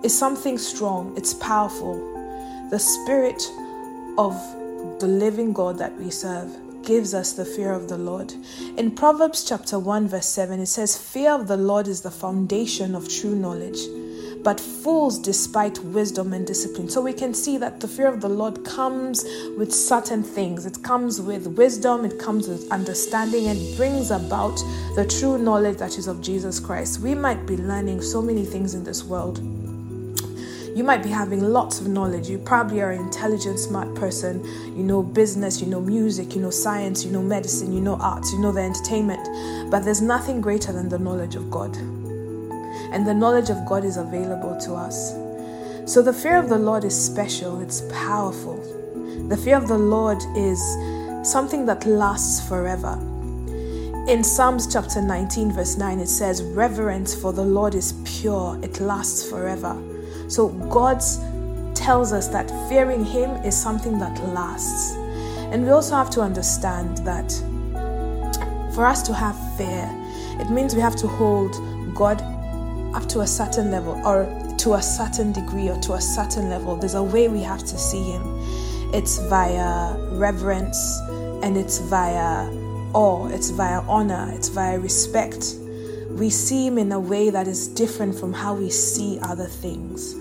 is 0.05 0.17
something 0.17 0.59
strong, 0.59 1.17
it's 1.17 1.35
powerful. 1.35 1.97
The 2.71 2.79
spirit 2.79 3.43
of 4.17 4.35
the 5.01 5.09
living 5.09 5.53
God 5.53 5.79
that 5.79 5.97
we 5.97 6.11
serve 6.11 6.57
gives 6.85 7.15
us 7.15 7.33
the 7.33 7.45
fear 7.45 7.73
of 7.73 7.89
the 7.89 7.99
Lord. 7.99 8.33
In 8.77 8.91
Proverbs 8.91 9.45
chapter 9.45 9.79
1 9.79 10.09
verse 10.09 10.27
7 10.27 10.61
it 10.61 10.67
says 10.67 10.97
fear 10.97 11.33
of 11.33 11.49
the 11.49 11.57
Lord 11.57 11.87
is 11.87 12.01
the 12.01 12.11
foundation 12.11 12.95
of 12.95 13.09
true 13.09 13.35
knowledge 13.35 13.79
but 14.43 14.61
fools 14.61 15.19
despite 15.19 15.79
wisdom 15.81 16.33
and 16.33 16.47
discipline. 16.47 16.89
So 16.89 17.01
we 17.01 17.13
can 17.13 17.35
see 17.35 17.59
that 17.59 17.81
the 17.81 17.89
fear 17.89 18.07
of 18.07 18.21
the 18.21 18.29
Lord 18.29 18.65
comes 18.65 19.25
with 19.57 19.73
certain 19.73 20.23
things. 20.23 20.67
It 20.67 20.83
comes 20.83 21.21
with 21.21 21.47
wisdom, 21.47 22.05
it 22.05 22.19
comes 22.19 22.49
with 22.49 22.71
understanding, 22.71 23.47
and 23.47 23.77
brings 23.77 24.11
about 24.11 24.57
the 24.95 25.07
true 25.07 25.39
knowledge 25.39 25.79
that 25.79 25.99
is 25.99 26.07
of 26.07 26.21
Jesus 26.23 26.61
Christ. 26.61 27.01
We 27.01 27.15
might 27.15 27.47
be 27.47 27.57
learning 27.57 28.03
so 28.03 28.23
many 28.23 28.45
things 28.45 28.75
in 28.75 28.85
this 28.85 29.05
world 29.05 29.41
you 30.79 30.85
might 30.85 31.03
be 31.03 31.09
having 31.09 31.41
lots 31.41 31.81
of 31.81 31.89
knowledge. 31.89 32.29
You 32.29 32.39
probably 32.39 32.81
are 32.81 32.93
an 32.93 33.01
intelligent, 33.01 33.59
smart 33.59 33.93
person. 33.97 34.45
You 34.77 34.85
know 34.85 35.03
business, 35.03 35.61
you 35.61 35.67
know 35.67 35.81
music, 35.81 36.37
you 36.37 36.41
know 36.41 36.51
science, 36.51 37.05
you 37.05 37.11
know 37.11 37.21
medicine, 37.21 37.73
you 37.73 37.81
know 37.81 37.97
arts, 37.97 38.33
you 38.33 38.39
know 38.39 38.53
the 38.53 38.61
entertainment. 38.61 39.73
But 39.73 39.81
there's 39.85 40.01
nothing 40.01 40.41
greater 40.41 40.73
than 40.73 40.89
the 40.89 41.01
knowledge 41.01 41.35
of 41.35 41.51
God. 41.51 41.77
And 42.93 43.07
the 43.07 43.15
knowledge 43.15 43.51
of 43.51 43.65
God 43.67 43.85
is 43.85 43.97
available 43.97 44.57
to 44.61 44.75
us. 44.75 45.13
So 45.91 46.03
the 46.03 46.13
fear 46.13 46.39
of 46.39 46.49
the 46.49 46.59
Lord 46.59 46.85
is 46.85 46.95
special, 46.95 47.61
it's 47.61 47.81
powerful. 47.93 48.57
The 49.29 49.37
fear 49.37 49.57
of 49.57 49.69
the 49.69 49.79
Lord 49.79 50.19
is 50.37 50.61
something 51.23 51.67
that 51.67 51.87
lasts 51.87 52.47
forever. 52.49 52.99
In 54.09 54.25
Psalms 54.25 54.73
chapter 54.73 55.03
19, 55.03 55.53
verse 55.53 55.77
9, 55.77 55.99
it 56.01 56.09
says, 56.09 56.43
Reverence 56.43 57.15
for 57.15 57.33
the 57.33 57.45
Lord 57.45 57.75
is 57.75 57.93
pure, 58.05 58.59
it 58.63 58.81
lasts 58.81 59.29
forever. 59.29 59.77
So 60.29 60.49
God 60.49 61.03
tells 61.75 62.13
us 62.13 62.29
that 62.29 62.49
fearing 62.69 63.05
Him 63.05 63.31
is 63.45 63.57
something 63.57 63.99
that 63.99 64.19
lasts. 64.29 64.95
And 65.53 65.65
we 65.65 65.71
also 65.71 65.95
have 65.95 66.11
to 66.11 66.21
understand 66.21 66.99
that 66.99 67.31
for 68.75 68.87
us 68.87 69.03
to 69.03 69.15
have 69.15 69.37
fear, 69.57 69.91
it 70.41 70.51
means 70.51 70.75
we 70.75 70.81
have 70.81 70.97
to 70.97 71.07
hold 71.07 71.55
God 71.95 72.23
up 72.95 73.09
to 73.11 73.21
a 73.21 73.27
certain 73.27 73.71
level 73.71 74.01
or 74.07 74.27
to 74.59 74.75
a 74.75 74.83
certain 74.83 75.33
degree 75.33 75.69
or 75.69 75.79
to 75.81 75.95
a 75.95 76.01
certain 76.01 76.49
level. 76.49 76.77
There's 76.77 76.95
a 76.95 77.03
way 77.03 77.29
we 77.29 77.43
have 77.43 77.61
to 77.61 77.79
see 77.79 78.03
Him. 78.03 78.23
It's 78.93 79.19
via 79.19 79.97
reverence 80.13 80.99
and 81.43 81.57
it's 81.57 81.79
via 81.79 82.51
awe, 82.95 83.29
it's 83.29 83.51
via 83.51 83.81
honor, 83.83 84.31
it's 84.35 84.49
via 84.49 84.79
respect. 84.79 85.57
We 86.11 86.31
see 86.31 86.67
Him 86.67 86.79
in 86.79 86.93
a 86.93 87.01
way 87.01 87.31
that 87.31 87.47
is 87.47 87.69
different 87.69 88.19
from 88.19 88.33
how 88.33 88.55
we 88.55 88.71
see 88.71 89.19
other 89.23 89.47
things. 89.47 90.15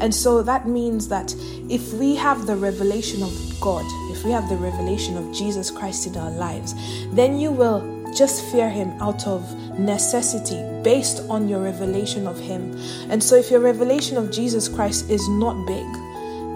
And 0.00 0.14
so 0.14 0.42
that 0.42 0.68
means 0.68 1.08
that 1.08 1.34
if 1.68 1.92
we 1.94 2.14
have 2.14 2.46
the 2.46 2.56
revelation 2.56 3.22
of 3.22 3.60
God, 3.60 3.84
if 4.12 4.24
we 4.24 4.30
have 4.30 4.48
the 4.48 4.56
revelation 4.56 5.16
of 5.16 5.34
Jesus 5.34 5.70
Christ 5.70 6.06
in 6.06 6.16
our 6.16 6.30
lives, 6.30 6.74
then 7.12 7.38
you 7.38 7.50
will 7.50 7.97
just 8.18 8.44
fear 8.46 8.68
Him 8.68 8.90
out 9.00 9.26
of 9.28 9.78
necessity 9.78 10.60
based 10.82 11.20
on 11.30 11.48
your 11.48 11.62
revelation 11.62 12.26
of 12.26 12.36
Him. 12.36 12.76
And 13.10 13.22
so 13.22 13.36
if 13.36 13.48
your 13.48 13.60
revelation 13.60 14.16
of 14.16 14.32
Jesus 14.32 14.68
Christ 14.68 15.08
is 15.08 15.26
not 15.28 15.66
big, 15.68 15.86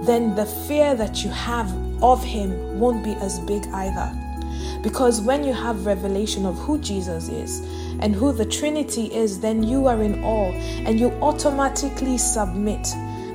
then 0.05 0.35
the 0.35 0.47
fear 0.67 0.97
that 0.97 1.23
you 1.23 1.31
have 1.31 1.73
of 2.03 2.23
Him 2.25 2.81
won't 2.81 3.05
be 3.05 3.13
as 3.15 3.39
big 3.39 3.65
either. 3.69 4.13
Because 4.83 5.21
when 5.21 5.45
you 5.45 5.53
have 5.53 5.87
revelation 5.87 6.45
of 6.45 6.59
who 6.59 6.79
Jesus 6.79 7.29
is 7.29 7.61
and 8.01 8.13
who 8.13 8.33
the 8.33 8.45
Trinity 8.45 9.07
is, 9.15 9.39
then 9.39 9.63
you 9.63 9.87
are 9.87 10.03
in 10.03 10.25
awe 10.25 10.51
and 10.85 10.99
you 10.99 11.11
automatically 11.23 12.19
submit 12.19 12.89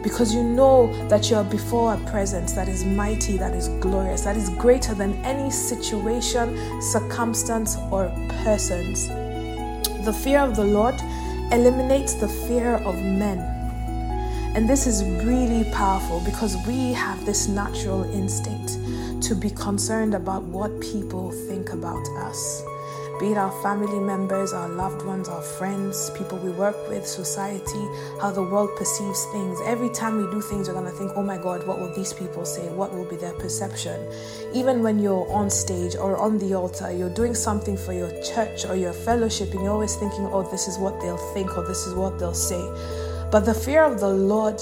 because 0.04 0.34
you 0.34 0.44
know 0.44 0.88
that 1.10 1.30
you 1.30 1.36
are 1.36 1.44
before 1.44 1.94
a 1.94 1.98
presence 2.10 2.54
that 2.54 2.68
is 2.68 2.86
mighty, 2.86 3.38
that 3.38 3.54
is 3.54 3.70
glorious, 3.80 4.22
that 4.22 4.38
is 4.38 4.50
greater 4.50 4.94
than 4.94 5.14
any 5.26 5.50
situation, 5.50 6.82
circumstance, 6.82 7.78
or 7.92 8.12
persons. 8.44 9.08
The 10.06 10.14
fear 10.24 10.40
of 10.40 10.56
the 10.56 10.64
Lord 10.64 10.96
eliminates 11.52 12.14
the 12.14 12.28
fear 12.28 12.76
of 12.76 12.96
men. 12.96 13.40
And 14.56 14.70
this 14.70 14.88
is 14.88 15.04
really 15.24 15.70
powerful 15.72 16.22
because 16.22 16.56
we 16.66 16.94
have 16.94 17.26
this 17.26 17.48
natural 17.48 18.04
instinct 18.14 18.78
to 19.24 19.36
be 19.36 19.50
concerned 19.50 20.14
about 20.14 20.44
what 20.44 20.80
people 20.80 21.32
think 21.32 21.74
about 21.74 22.08
us 22.18 22.64
be 23.20 23.32
it 23.32 23.38
our 23.38 23.52
family 23.64 24.00
members, 24.00 24.54
our 24.54 24.70
loved 24.70 25.04
ones, 25.04 25.28
our 25.28 25.42
friends, 25.42 26.12
people 26.12 26.38
we 26.38 26.52
work 26.52 26.76
with, 26.88 27.06
society, 27.06 27.88
how 28.22 28.30
the 28.30 28.44
world 28.44 28.70
perceives 28.78 29.26
things. 29.32 29.60
Every 29.66 29.90
time 29.90 30.18
we 30.18 30.30
do 30.30 30.40
things, 30.40 30.68
we're 30.68 30.76
going 30.76 30.86
to 30.86 30.92
think, 30.92 31.14
oh 31.16 31.24
my 31.24 31.38
God, 31.38 31.66
what 31.66 31.80
will 31.80 31.94
these 31.96 32.14
people 32.14 32.46
say? 32.46 32.70
What 32.70 32.94
will 32.94 33.06
be 33.06 33.16
their 33.16 33.34
perception? 33.34 34.00
Even 34.54 34.84
when 34.84 35.00
you're 35.00 35.28
on 35.32 35.50
stage 35.50 35.96
or 35.96 36.18
on 36.18 36.38
the 36.38 36.54
altar, 36.54 36.92
you're 36.92 37.14
doing 37.14 37.34
something 37.34 37.76
for 37.76 37.92
your 37.92 38.12
church 38.22 38.66
or 38.66 38.76
your 38.76 38.94
fellowship, 38.94 39.52
and 39.52 39.64
you're 39.64 39.74
always 39.74 39.96
thinking, 39.96 40.28
oh, 40.32 40.44
this 40.52 40.68
is 40.68 40.78
what 40.78 41.02
they'll 41.02 41.34
think 41.34 41.58
or 41.58 41.66
this 41.66 41.88
is 41.88 41.96
what 41.96 42.20
they'll 42.20 42.34
say. 42.34 42.62
But 43.32 43.42
the 43.42 43.54
fear 43.54 43.84
of 43.84 44.00
the 44.00 44.10
Lord 44.10 44.62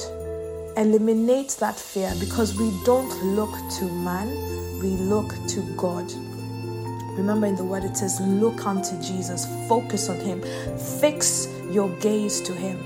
eliminates 0.77 1.55
that 1.55 1.75
fear 1.75 2.13
because 2.19 2.57
we 2.57 2.71
don't 2.85 3.35
look 3.35 3.51
to 3.79 3.85
man, 3.85 4.29
we 4.79 4.89
look 4.89 5.33
to 5.49 5.61
God. 5.75 6.09
Remember 7.15 7.47
in 7.47 7.55
the 7.55 7.63
word 7.63 7.83
it 7.83 7.95
says, 7.97 8.19
Look 8.21 8.65
unto 8.65 9.01
Jesus, 9.01 9.45
focus 9.67 10.09
on 10.09 10.19
Him, 10.19 10.41
fix 10.99 11.47
your 11.71 11.89
gaze 11.97 12.41
to 12.41 12.53
Him. 12.53 12.77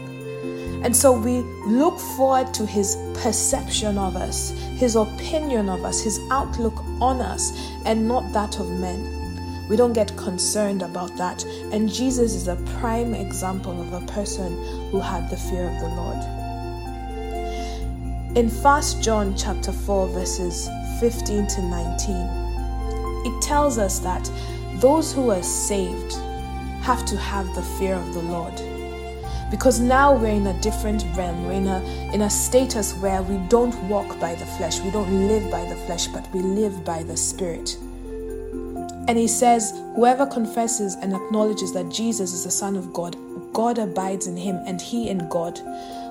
And 0.84 0.96
so 0.96 1.12
we 1.12 1.40
look 1.66 2.00
forward 2.00 2.54
to 2.54 2.66
His 2.66 2.96
perception 3.16 3.98
of 3.98 4.16
us, 4.16 4.52
His 4.78 4.96
opinion 4.96 5.68
of 5.68 5.84
us, 5.84 6.02
His 6.02 6.20
outlook 6.32 6.78
on 7.02 7.22
us, 7.22 7.52
and 7.86 8.08
not 8.08 8.32
that 8.34 8.60
of 8.60 8.70
men. 8.70 9.68
We 9.70 9.76
don't 9.76 9.94
get 9.94 10.16
concerned 10.18 10.82
about 10.82 11.16
that. 11.18 11.44
And 11.72 11.92
Jesus 11.92 12.34
is 12.34 12.48
a 12.48 12.56
prime 12.80 13.14
example 13.14 13.80
of 13.80 13.94
a 13.94 14.06
person 14.08 14.52
who 14.90 15.00
had 15.00 15.30
the 15.30 15.38
fear 15.38 15.70
of 15.70 15.80
the 15.80 15.90
Lord. 15.90 16.18
In 18.36 18.50
1 18.50 19.02
John 19.02 19.36
chapter 19.36 19.72
4 19.72 20.08
verses 20.08 20.70
15 21.00 21.48
to 21.48 21.62
19, 21.62 22.39
it 23.26 23.42
tells 23.42 23.78
us 23.78 24.00
that 24.00 24.30
those 24.76 25.14
who 25.14 25.30
are 25.30 25.44
saved 25.44 26.14
have 26.82 27.06
to 27.06 27.18
have 27.18 27.54
the 27.56 27.62
fear 27.62 27.96
of 27.96 28.14
the 28.14 28.22
Lord. 28.22 28.54
Because 29.52 29.80
now 29.80 30.16
we're 30.16 30.28
in 30.28 30.48
a 30.48 30.62
different 30.62 31.04
realm, 31.16 31.46
we're 31.46 31.54
in 31.54 31.68
a, 31.68 31.82
in 32.14 32.22
a 32.22 32.30
status 32.30 32.94
where 32.96 33.22
we 33.24 33.38
don't 33.48 33.76
walk 33.90 34.20
by 34.20 34.36
the 34.36 34.46
flesh, 34.46 34.80
we 34.80 34.92
don't 34.92 35.28
live 35.28 35.50
by 35.52 35.66
the 35.66 35.76
flesh, 35.88 36.08
but 36.08 36.32
we 36.34 36.42
live 36.42 36.86
by 36.86 37.02
the 37.04 37.18
Spirit. 37.18 37.76
And 39.10 39.18
he 39.18 39.28
says, 39.28 39.72
Whoever 39.96 40.28
confesses 40.28 40.94
and 40.96 41.16
acknowledges 41.16 41.74
that 41.74 41.90
Jesus 41.90 42.32
is 42.32 42.44
the 42.44 42.52
Son 42.52 42.76
of 42.76 42.94
God, 42.94 43.18
God 43.54 43.80
abides 43.80 44.28
in 44.28 44.38
him 44.38 44.60
and 44.68 44.80
he 44.80 45.10
in 45.10 45.28
God. 45.30 45.60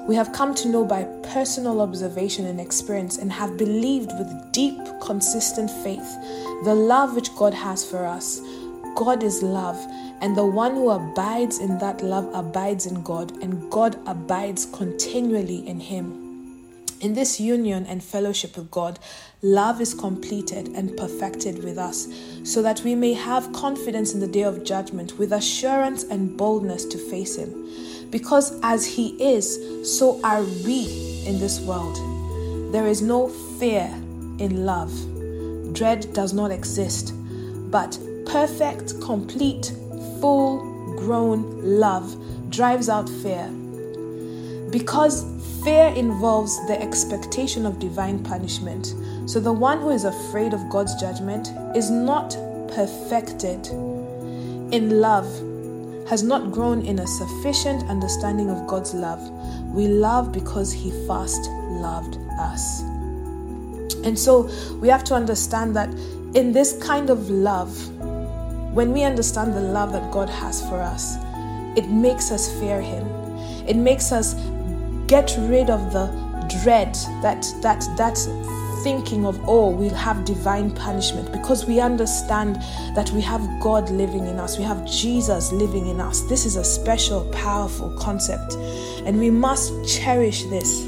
We 0.08 0.14
have 0.14 0.32
come 0.32 0.54
to 0.54 0.68
know 0.70 0.86
by 0.86 1.04
personal 1.22 1.82
observation 1.82 2.46
and 2.46 2.58
experience 2.58 3.18
and 3.18 3.30
have 3.30 3.58
believed 3.58 4.10
with 4.18 4.52
deep, 4.52 4.78
consistent 5.02 5.70
faith 5.70 6.16
the 6.64 6.74
love 6.74 7.14
which 7.14 7.36
God 7.36 7.52
has 7.52 7.84
for 7.84 8.06
us. 8.06 8.40
God 8.96 9.22
is 9.22 9.42
love, 9.42 9.76
and 10.22 10.34
the 10.34 10.46
one 10.46 10.74
who 10.76 10.88
abides 10.88 11.58
in 11.58 11.76
that 11.80 12.02
love 12.02 12.26
abides 12.32 12.86
in 12.86 13.02
God, 13.02 13.32
and 13.42 13.70
God 13.70 13.98
abides 14.06 14.64
continually 14.72 15.68
in 15.68 15.78
him. 15.78 16.24
In 17.00 17.12
this 17.12 17.38
union 17.38 17.84
and 17.86 18.02
fellowship 18.02 18.56
with 18.56 18.70
God, 18.70 18.98
love 19.42 19.78
is 19.80 19.92
completed 19.92 20.68
and 20.68 20.96
perfected 20.96 21.62
with 21.62 21.76
us, 21.76 22.08
so 22.44 22.62
that 22.62 22.80
we 22.80 22.94
may 22.94 23.12
have 23.12 23.52
confidence 23.52 24.14
in 24.14 24.20
the 24.20 24.26
day 24.26 24.42
of 24.42 24.64
judgment 24.64 25.18
with 25.18 25.32
assurance 25.32 26.02
and 26.02 26.36
boldness 26.36 26.86
to 26.86 26.98
face 26.98 27.36
Him. 27.36 27.68
Because 28.10 28.58
as 28.62 28.86
He 28.86 29.08
is, 29.22 29.98
so 29.98 30.20
are 30.22 30.42
we 30.42 31.08
in 31.26 31.38
this 31.38 31.60
world. 31.60 31.96
There 32.72 32.86
is 32.86 33.02
no 33.02 33.28
fear 33.58 33.86
in 34.38 34.64
love. 34.64 34.92
Dread 35.74 36.12
does 36.12 36.32
not 36.32 36.50
exist, 36.50 37.12
but 37.70 37.98
perfect, 38.26 39.00
complete, 39.00 39.72
full 40.20 40.94
grown 40.98 41.60
love 41.62 42.16
drives 42.50 42.88
out 42.88 43.08
fear. 43.08 43.48
Because 44.70 45.24
fear 45.64 45.88
involves 45.88 46.56
the 46.66 46.80
expectation 46.80 47.66
of 47.66 47.78
divine 47.78 48.22
punishment. 48.22 48.94
So 49.26 49.40
the 49.40 49.52
one 49.52 49.80
who 49.80 49.90
is 49.90 50.04
afraid 50.04 50.54
of 50.54 50.70
God's 50.70 50.94
judgment 51.00 51.48
is 51.76 51.90
not 51.90 52.36
perfected 52.74 53.66
in 54.72 55.00
love, 55.00 55.26
has 56.08 56.22
not 56.22 56.50
grown 56.50 56.84
in 56.84 56.98
a 56.98 57.06
sufficient 57.06 57.88
understanding 57.88 58.50
of 58.50 58.66
God's 58.66 58.94
love. 58.94 59.20
We 59.74 59.88
love 59.88 60.32
because 60.32 60.72
He 60.72 60.90
first 61.06 61.50
loved 61.68 62.18
us. 62.38 62.80
And 64.04 64.18
so 64.18 64.50
we 64.80 64.88
have 64.88 65.04
to 65.04 65.14
understand 65.14 65.76
that 65.76 65.90
in 66.34 66.52
this 66.52 66.76
kind 66.82 67.10
of 67.10 67.28
love, 67.28 67.72
when 68.74 68.92
we 68.92 69.02
understand 69.02 69.54
the 69.54 69.60
love 69.60 69.92
that 69.92 70.10
God 70.12 70.28
has 70.28 70.60
for 70.68 70.80
us, 70.80 71.16
it 71.76 71.88
makes 71.88 72.30
us 72.30 72.50
fear 72.58 72.80
Him. 72.80 73.06
It 73.66 73.76
makes 73.76 74.12
us 74.12 74.34
get 75.06 75.34
rid 75.40 75.68
of 75.68 75.92
the 75.92 76.06
dread 76.62 76.94
that 77.22 77.46
that 77.60 77.84
that 77.96 78.16
thinking 78.82 79.26
of 79.26 79.40
oh 79.48 79.70
we'll 79.70 79.94
have 79.94 80.24
divine 80.24 80.70
punishment 80.70 81.30
because 81.32 81.66
we 81.66 81.80
understand 81.80 82.56
that 82.94 83.10
we 83.10 83.20
have 83.20 83.42
God 83.60 83.90
living 83.90 84.26
in 84.26 84.38
us 84.38 84.58
we 84.58 84.64
have 84.64 84.84
Jesus 84.86 85.52
living 85.52 85.86
in 85.88 86.00
us. 86.00 86.22
This 86.22 86.44
is 86.44 86.56
a 86.56 86.64
special 86.64 87.24
powerful 87.32 87.90
concept. 87.98 88.54
And 89.04 89.18
we 89.18 89.30
must 89.30 89.72
cherish 89.86 90.44
this. 90.44 90.86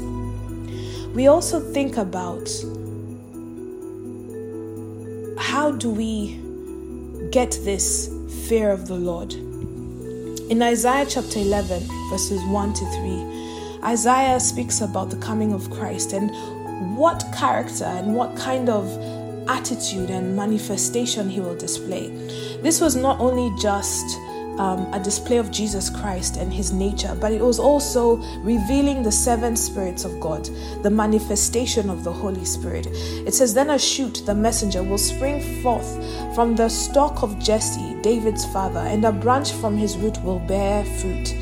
We 1.15 1.27
also 1.27 1.59
think 1.59 1.97
about 1.97 2.49
how 5.37 5.71
do 5.71 5.89
we 5.89 6.39
get 7.31 7.51
this 7.63 8.13
fear 8.47 8.71
of 8.71 8.87
the 8.87 8.95
Lord. 8.95 9.33
In 9.33 10.61
Isaiah 10.61 11.05
chapter 11.07 11.39
11 11.39 11.87
verses 12.09 12.43
1 12.43 12.73
to 12.73 12.85
3 12.97 13.41
Isaiah 13.83 14.39
speaks 14.39 14.81
about 14.81 15.09
the 15.09 15.15
coming 15.17 15.53
of 15.53 15.69
Christ 15.71 16.13
and 16.13 16.29
what 17.01 17.25
character 17.33 17.85
and 17.85 18.13
what 18.15 18.37
kind 18.37 18.69
of 18.69 18.85
attitude 19.49 20.11
and 20.11 20.35
manifestation 20.35 21.27
he 21.27 21.39
will 21.39 21.55
display. 21.55 22.09
This 22.61 22.79
was 22.79 22.95
not 22.95 23.19
only 23.19 23.51
just 23.59 24.05
um, 24.59 24.87
a 24.93 24.99
display 25.03 25.37
of 25.37 25.49
Jesus 25.49 25.89
Christ 25.89 26.37
and 26.37 26.53
his 26.53 26.71
nature, 26.71 27.17
but 27.19 27.31
it 27.31 27.41
was 27.41 27.57
also 27.57 28.17
revealing 28.43 29.01
the 29.01 29.11
seven 29.11 29.55
spirits 29.55 30.05
of 30.05 30.19
God, 30.19 30.45
the 30.83 30.91
manifestation 30.91 31.89
of 31.89 32.03
the 32.03 32.13
Holy 32.13 32.45
Spirit. 32.45 32.85
It 32.85 33.33
says, 33.33 33.55
Then 33.55 33.71
a 33.71 33.79
shoot, 33.79 34.21
the 34.27 34.35
messenger, 34.35 34.83
will 34.83 34.99
spring 34.99 35.41
forth 35.63 35.89
from 36.35 36.55
the 36.55 36.69
stock 36.69 37.23
of 37.23 37.39
Jesse, 37.39 37.99
David's 38.03 38.45
father, 38.53 38.81
and 38.81 39.03
a 39.05 39.11
branch 39.11 39.53
from 39.53 39.75
his 39.75 39.97
root 39.97 40.21
will 40.23 40.39
bear 40.39 40.85
fruit. 40.85 41.33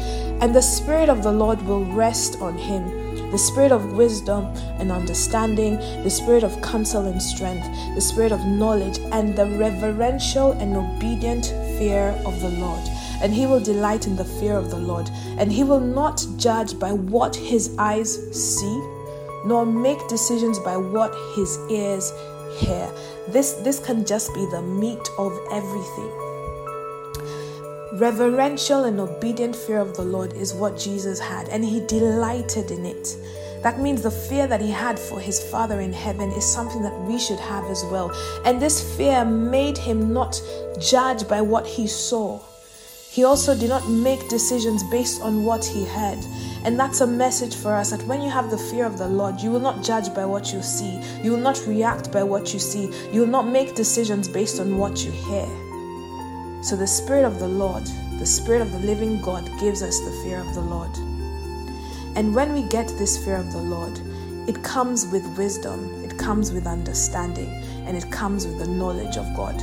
And 0.41 0.55
the 0.55 0.61
Spirit 0.61 1.09
of 1.09 1.21
the 1.21 1.33
Lord 1.33 1.61
will 1.63 1.83
rest 1.83 2.39
on 2.39 2.57
him 2.57 2.98
the 3.31 3.37
spirit 3.37 3.71
of 3.71 3.93
wisdom 3.93 4.45
and 4.79 4.91
understanding, 4.91 5.75
the 6.03 6.09
spirit 6.09 6.43
of 6.43 6.61
counsel 6.61 7.05
and 7.05 7.21
strength, 7.21 7.65
the 7.95 8.01
spirit 8.01 8.31
of 8.31 8.45
knowledge, 8.45 8.99
and 9.11 9.35
the 9.35 9.45
reverential 9.45 10.53
and 10.53 10.75
obedient 10.75 11.45
fear 11.77 12.09
of 12.25 12.39
the 12.41 12.49
Lord. 12.49 12.83
And 13.21 13.33
he 13.33 13.45
will 13.45 13.59
delight 13.59 14.07
in 14.07 14.15
the 14.15 14.25
fear 14.25 14.55
of 14.55 14.69
the 14.69 14.77
Lord. 14.77 15.09
And 15.37 15.51
he 15.51 15.63
will 15.63 15.79
not 15.79 16.25
judge 16.37 16.79
by 16.79 16.91
what 16.91 17.35
his 17.35 17.75
eyes 17.77 18.15
see, 18.31 18.79
nor 19.45 19.65
make 19.65 20.07
decisions 20.07 20.57
by 20.59 20.77
what 20.77 21.13
his 21.35 21.57
ears 21.69 22.11
hear. 22.57 22.89
This, 23.27 23.53
this 23.53 23.79
can 23.79 24.05
just 24.05 24.33
be 24.33 24.45
the 24.51 24.61
meat 24.61 25.09
of 25.17 25.37
everything. 25.51 26.28
Reverential 27.99 28.85
and 28.85 28.97
obedient 28.97 29.53
fear 29.53 29.79
of 29.79 29.93
the 29.93 30.03
Lord 30.03 30.31
is 30.31 30.53
what 30.53 30.79
Jesus 30.79 31.19
had, 31.19 31.49
and 31.49 31.65
he 31.65 31.85
delighted 31.85 32.71
in 32.71 32.85
it. 32.85 33.17
That 33.61 33.81
means 33.81 34.01
the 34.01 34.09
fear 34.09 34.47
that 34.47 34.61
he 34.61 34.71
had 34.71 34.97
for 34.97 35.19
his 35.19 35.43
Father 35.51 35.81
in 35.81 35.91
heaven 35.91 36.31
is 36.31 36.45
something 36.45 36.81
that 36.81 36.97
we 37.01 37.19
should 37.19 37.41
have 37.41 37.65
as 37.65 37.83
well. 37.91 38.09
And 38.45 38.61
this 38.61 38.95
fear 38.95 39.25
made 39.25 39.77
him 39.77 40.13
not 40.13 40.41
judge 40.79 41.27
by 41.27 41.41
what 41.41 41.67
he 41.67 41.87
saw. 41.87 42.39
He 43.09 43.25
also 43.25 43.53
did 43.53 43.67
not 43.67 43.89
make 43.89 44.29
decisions 44.29 44.81
based 44.89 45.21
on 45.21 45.43
what 45.43 45.65
he 45.65 45.83
heard. 45.83 46.19
And 46.63 46.79
that's 46.79 47.01
a 47.01 47.07
message 47.07 47.53
for 47.53 47.73
us 47.73 47.89
that 47.89 48.03
when 48.03 48.21
you 48.21 48.29
have 48.29 48.49
the 48.49 48.57
fear 48.57 48.85
of 48.85 48.97
the 48.97 49.09
Lord, 49.09 49.41
you 49.41 49.51
will 49.51 49.59
not 49.59 49.83
judge 49.83 50.13
by 50.15 50.25
what 50.25 50.53
you 50.53 50.61
see. 50.63 51.01
You 51.21 51.31
will 51.31 51.39
not 51.39 51.61
react 51.67 52.13
by 52.13 52.23
what 52.23 52.53
you 52.53 52.59
see. 52.59 52.89
You 53.11 53.19
will 53.19 53.27
not 53.27 53.49
make 53.49 53.75
decisions 53.75 54.29
based 54.29 54.61
on 54.61 54.77
what 54.77 55.03
you 55.03 55.11
hear. 55.11 55.68
So 56.61 56.75
the 56.75 56.87
Spirit 56.87 57.25
of 57.25 57.39
the 57.39 57.47
Lord, 57.47 57.85
the 58.19 58.25
Spirit 58.25 58.61
of 58.61 58.71
the 58.73 58.79
living 58.79 59.21
God, 59.21 59.49
gives 59.59 59.81
us 59.81 59.99
the 60.01 60.11
fear 60.23 60.39
of 60.39 60.53
the 60.53 60.61
Lord. 60.61 60.91
And 62.17 62.35
when 62.35 62.53
we 62.53 62.63
get 62.63 62.87
this 62.89 63.23
fear 63.23 63.37
of 63.37 63.51
the 63.53 63.61
Lord, 63.61 63.97
it 64.47 64.61
comes 64.61 65.07
with 65.07 65.37
wisdom, 65.37 66.03
it 66.03 66.17
comes 66.17 66.51
with 66.51 66.67
understanding, 66.67 67.49
and 67.85 67.95
it 67.95 68.11
comes 68.11 68.45
with 68.45 68.59
the 68.59 68.67
knowledge 68.67 69.15
of 69.15 69.25
God. 69.37 69.55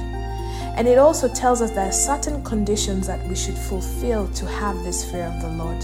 And 0.77 0.89
it 0.89 0.99
also 0.99 1.29
tells 1.29 1.61
us 1.61 1.71
there 1.71 1.89
are 1.89 1.93
certain 1.93 2.43
conditions 2.45 3.07
that 3.07 3.27
we 3.29 3.35
should 3.35 3.59
fulfill 3.59 4.29
to 4.29 4.47
have 4.47 4.83
this 4.83 5.11
fear 5.11 5.25
of 5.25 5.41
the 5.43 5.49
Lord. 5.49 5.83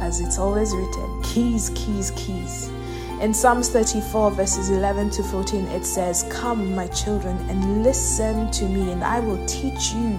As 0.00 0.20
it's 0.20 0.38
always 0.38 0.74
written, 0.74 1.22
keys, 1.22 1.70
keys, 1.74 2.10
keys. 2.12 2.70
In 3.18 3.32
Psalms 3.32 3.70
34, 3.70 4.32
verses 4.32 4.68
11 4.68 5.08
to 5.10 5.22
14, 5.22 5.64
it 5.68 5.86
says, 5.86 6.26
Come, 6.28 6.74
my 6.74 6.86
children, 6.88 7.38
and 7.48 7.82
listen 7.82 8.50
to 8.50 8.66
me, 8.66 8.92
and 8.92 9.02
I 9.02 9.20
will 9.20 9.42
teach 9.46 9.92
you 9.92 10.18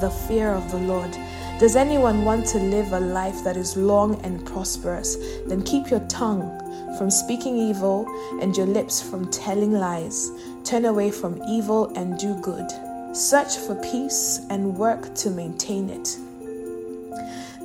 the 0.00 0.10
fear 0.10 0.48
of 0.48 0.68
the 0.72 0.78
Lord. 0.78 1.16
Does 1.60 1.76
anyone 1.76 2.24
want 2.24 2.44
to 2.46 2.58
live 2.58 2.92
a 2.92 2.98
life 2.98 3.44
that 3.44 3.56
is 3.56 3.76
long 3.76 4.20
and 4.24 4.44
prosperous? 4.44 5.16
Then 5.46 5.62
keep 5.62 5.88
your 5.88 6.00
tongue 6.08 6.50
from 6.98 7.10
speaking 7.10 7.56
evil 7.56 8.06
and 8.40 8.56
your 8.56 8.66
lips 8.66 9.00
from 9.00 9.30
telling 9.30 9.72
lies. 9.72 10.28
Turn 10.64 10.86
away 10.86 11.12
from 11.12 11.40
evil 11.48 11.92
and 11.94 12.18
do 12.18 12.34
good. 12.42 12.68
Search 13.16 13.56
for 13.56 13.76
peace 13.76 14.40
and 14.50 14.76
work 14.76 15.14
to 15.14 15.30
maintain 15.30 15.88
it. 15.88 16.18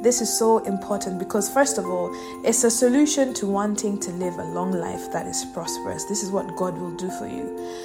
This 0.01 0.21
is 0.21 0.38
so 0.38 0.60
important 0.60 1.17
because, 1.17 1.49
first 1.49 1.77
of 1.77 1.86
all, 1.86 2.12
it's 2.45 2.63
a 2.63 2.69
solution 2.69 3.33
to 3.36 3.47
wanting 3.47 3.99
to 4.01 4.12
live 4.12 4.38
a 4.38 4.43
long 4.43 4.71
life 4.71 5.12
that 5.12 5.25
is 5.25 5.43
prosperous. 5.53 6.05
This 6.05 6.21
is 6.23 6.29
what 6.29 6.55
God 6.55 6.77
will 6.77 6.95
do 6.95 7.10
for 7.12 7.27
you. 7.27 7.75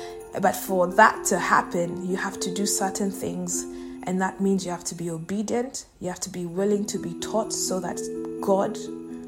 But 0.40 0.54
for 0.54 0.86
that 0.86 1.24
to 1.26 1.38
happen, 1.38 2.06
you 2.06 2.16
have 2.16 2.38
to 2.40 2.54
do 2.54 2.66
certain 2.66 3.10
things, 3.10 3.62
and 4.04 4.20
that 4.20 4.40
means 4.40 4.64
you 4.64 4.70
have 4.70 4.84
to 4.84 4.94
be 4.94 5.10
obedient, 5.10 5.86
you 6.00 6.08
have 6.08 6.20
to 6.20 6.30
be 6.30 6.46
willing 6.46 6.84
to 6.86 6.98
be 6.98 7.14
taught 7.20 7.52
so 7.52 7.80
that 7.80 7.98
God, 8.42 8.76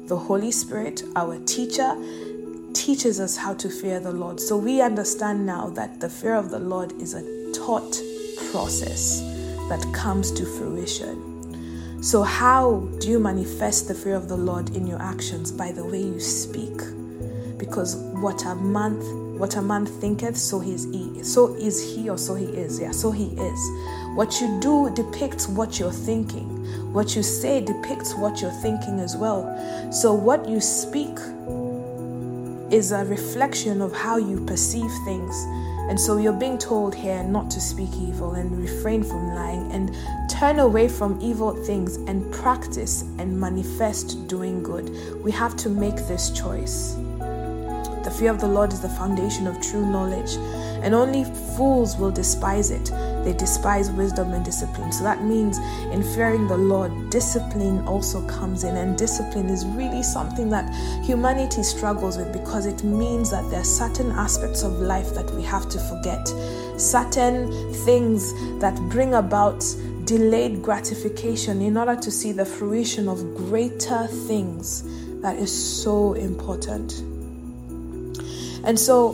the 0.07 0.17
Holy 0.17 0.51
Spirit, 0.51 1.03
our 1.15 1.39
teacher, 1.45 1.95
teaches 2.73 3.19
us 3.19 3.35
how 3.35 3.53
to 3.55 3.69
fear 3.69 3.99
the 3.99 4.11
Lord. 4.11 4.39
So 4.39 4.57
we 4.57 4.81
understand 4.81 5.45
now 5.45 5.69
that 5.71 5.99
the 6.01 6.09
fear 6.09 6.35
of 6.35 6.51
the 6.51 6.59
Lord 6.59 6.91
is 7.01 7.13
a 7.13 7.23
taught 7.53 7.99
process 8.51 9.21
that 9.69 9.85
comes 9.93 10.31
to 10.33 10.45
fruition. 10.45 11.34
So, 12.05 12.21
how 12.21 12.87
do 12.99 13.09
you 13.09 13.19
manifest 13.19 13.87
the 13.87 13.95
fear 13.95 14.13
of 14.13 14.29
the 14.29 14.37
Lord 14.37 14.75
in 14.75 14.85
your 14.85 15.01
actions? 15.01 15.51
By 15.51 15.71
the 15.71 15.83
way 15.83 16.03
you 16.03 16.19
speak. 16.19 16.77
Because 17.57 17.95
what 17.95 18.45
a 18.45 18.53
man 18.53 18.93
what 19.39 19.55
a 19.55 19.61
man 19.63 19.87
thinketh, 19.87 20.37
so 20.37 20.61
is 20.61 20.85
he. 20.93 21.23
So 21.23 21.55
is 21.55 21.81
he 21.81 22.07
or 22.07 22.19
so 22.19 22.35
he 22.35 22.45
is. 22.45 22.79
Yeah, 22.79 22.91
so 22.91 23.09
he 23.09 23.29
is. 23.29 23.71
What 24.13 24.39
you 24.39 24.59
do 24.61 24.91
depicts 24.93 25.47
what 25.47 25.79
you're 25.79 25.91
thinking. 25.91 26.47
What 26.93 27.15
you 27.15 27.23
say 27.23 27.59
depicts 27.59 28.13
what 28.13 28.39
you're 28.39 28.61
thinking 28.61 28.99
as 28.99 29.17
well. 29.17 29.43
So 29.91 30.13
what 30.13 30.47
you 30.47 30.61
speak 30.61 31.17
is 32.71 32.91
a 32.91 33.03
reflection 33.05 33.81
of 33.81 33.93
how 33.95 34.17
you 34.17 34.45
perceive 34.45 34.91
things. 35.05 35.35
And 35.89 35.99
so 35.99 36.17
you're 36.17 36.33
being 36.33 36.57
told 36.57 36.95
here 36.95 37.23
not 37.23 37.51
to 37.51 37.61
speak 37.61 37.91
evil 37.95 38.31
and 38.31 38.57
refrain 38.57 39.03
from 39.03 39.35
lying 39.35 39.71
and 39.71 39.95
turn 40.29 40.59
away 40.59 40.87
from 40.87 41.19
evil 41.21 41.53
things 41.65 41.97
and 42.07 42.31
practice 42.33 43.03
and 43.19 43.39
manifest 43.39 44.27
doing 44.27 44.63
good. 44.63 44.89
We 45.23 45.31
have 45.31 45.55
to 45.57 45.69
make 45.69 45.95
this 46.07 46.31
choice. 46.31 46.95
The 48.03 48.13
fear 48.19 48.31
of 48.31 48.39
the 48.39 48.47
Lord 48.47 48.73
is 48.73 48.81
the 48.81 48.89
foundation 48.89 49.47
of 49.47 49.61
true 49.61 49.85
knowledge, 49.85 50.35
and 50.83 50.93
only 50.93 51.23
fools 51.55 51.97
will 51.97 52.11
despise 52.11 52.69
it. 52.69 52.91
They 53.25 53.33
despise 53.33 53.91
wisdom 53.91 54.33
and 54.33 54.45
discipline. 54.45 54.91
So 54.91 55.03
that 55.03 55.23
means 55.23 55.57
in 55.91 56.03
fearing 56.13 56.47
the 56.47 56.57
Lord, 56.57 57.09
discipline 57.09 57.85
also 57.87 58.25
comes 58.27 58.63
in. 58.63 58.77
And 58.77 58.95
discipline 58.95 59.49
is 59.49 59.65
really 59.65 60.03
something 60.03 60.49
that 60.51 60.71
humanity 61.03 61.63
struggles 61.63 62.17
with 62.17 62.31
because 62.31 62.67
it 62.67 62.83
means 62.83 63.31
that 63.31 63.49
there 63.49 63.61
are 63.61 63.63
certain 63.63 64.11
aspects 64.11 64.61
of 64.61 64.73
life 64.79 65.15
that 65.15 65.29
we 65.31 65.41
have 65.41 65.67
to 65.69 65.79
forget, 65.79 66.27
certain 66.79 67.51
things 67.85 68.31
that 68.59 68.79
bring 68.89 69.15
about 69.15 69.65
delayed 70.05 70.61
gratification 70.61 71.63
in 71.63 71.77
order 71.77 71.95
to 71.95 72.11
see 72.11 72.31
the 72.31 72.45
fruition 72.45 73.09
of 73.09 73.35
greater 73.35 74.05
things 74.05 74.83
that 75.21 75.35
is 75.37 75.51
so 75.51 76.13
important. 76.13 77.01
And 78.63 78.79
so, 78.79 79.13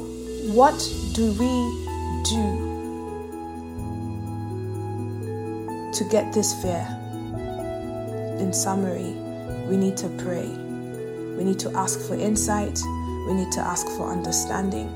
what 0.54 0.78
do 1.14 1.32
we 1.34 2.24
do 2.30 2.71
to 6.02 6.10
get 6.10 6.34
this 6.34 6.60
fear? 6.64 6.88
In 8.40 8.52
summary, 8.52 9.14
we 9.70 9.78
need 9.78 9.96
to 9.98 10.10
pray. 10.18 10.48
We 11.38 11.44
need 11.44 11.60
to 11.60 11.72
ask 11.78 12.00
for 12.08 12.16
insight. 12.16 12.80
We 13.28 13.34
need 13.36 13.52
to 13.52 13.60
ask 13.60 13.86
for 13.90 14.12
understanding. 14.12 14.90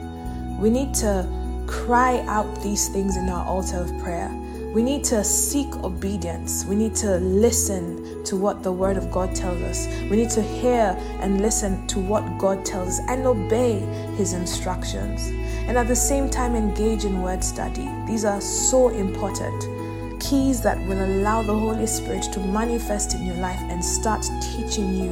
We 0.59 0.71
need 0.71 0.95
to 0.95 1.27
cry 1.67 2.21
out 2.27 2.63
these 2.63 2.89
things 2.89 3.17
in 3.17 3.29
our 3.29 3.45
altar 3.45 3.77
of 3.77 3.95
prayer. 3.99 4.31
We 4.73 4.81
need 4.81 5.03
to 5.05 5.23
seek 5.23 5.75
obedience. 5.83 6.65
We 6.65 6.75
need 6.75 6.95
to 6.95 7.17
listen 7.17 8.23
to 8.23 8.35
what 8.35 8.63
the 8.63 8.71
Word 8.71 8.97
of 8.97 9.11
God 9.11 9.35
tells 9.35 9.61
us. 9.61 9.87
We 10.09 10.17
need 10.17 10.31
to 10.31 10.41
hear 10.41 10.97
and 11.21 11.39
listen 11.39 11.85
to 11.87 11.99
what 11.99 12.23
God 12.39 12.65
tells 12.65 12.87
us 12.87 12.99
and 13.09 13.27
obey 13.27 13.79
His 14.17 14.33
instructions. 14.33 15.27
And 15.67 15.77
at 15.77 15.87
the 15.87 15.95
same 15.95 16.31
time, 16.31 16.55
engage 16.55 17.05
in 17.05 17.21
word 17.21 17.43
study. 17.43 17.87
These 18.07 18.25
are 18.25 18.41
so 18.41 18.89
important. 18.89 19.74
Keys 20.19 20.61
that 20.61 20.77
will 20.87 21.03
allow 21.03 21.41
the 21.41 21.53
Holy 21.53 21.87
Spirit 21.87 22.23
to 22.33 22.39
manifest 22.39 23.15
in 23.15 23.25
your 23.25 23.37
life 23.37 23.59
and 23.63 23.83
start 23.83 24.25
teaching 24.41 24.93
you 24.93 25.11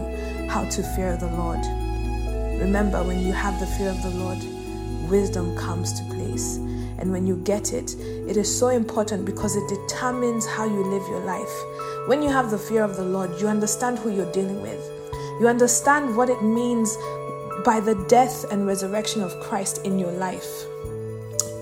how 0.50 0.64
to 0.70 0.84
fear 0.96 1.18
the 1.18 1.28
Lord. 1.28 1.60
Remember, 2.60 3.04
when 3.04 3.20
you 3.20 3.34
have 3.34 3.60
the 3.60 3.68
fear 3.68 3.90
of 3.90 4.02
the 4.04 4.10
Lord, 4.12 4.38
wisdom 5.10 5.56
comes 5.58 5.94
to 5.94 6.04
place. 6.14 6.58
And 7.00 7.12
when 7.12 7.28
you 7.28 7.36
get 7.38 7.74
it, 7.74 7.96
it 8.28 8.38
is 8.38 8.48
so 8.60 8.70
important 8.70 9.26
because 9.26 9.56
it 9.56 9.68
determines 9.68 10.46
how 10.46 10.66
you 10.66 10.84
live 10.84 11.08
your 11.10 11.26
life. 11.26 12.08
When 12.08 12.22
you 12.22 12.30
have 12.30 12.52
the 12.52 12.58
fear 12.58 12.84
of 12.84 12.96
the 12.96 13.04
Lord, 13.04 13.40
you 13.40 13.48
understand 13.48 14.00
who 14.00 14.12
you're 14.12 14.32
dealing 14.32 14.62
with. 14.62 14.82
You 15.40 15.48
understand 15.48 16.16
what 16.16 16.30
it 16.30 16.42
means 16.42 16.96
by 17.66 17.80
the 17.80 17.96
death 18.08 18.46
and 18.52 18.68
resurrection 18.68 19.22
of 19.22 19.38
Christ 19.40 19.86
in 19.86 20.00
your 20.00 20.12
life. 20.12 20.66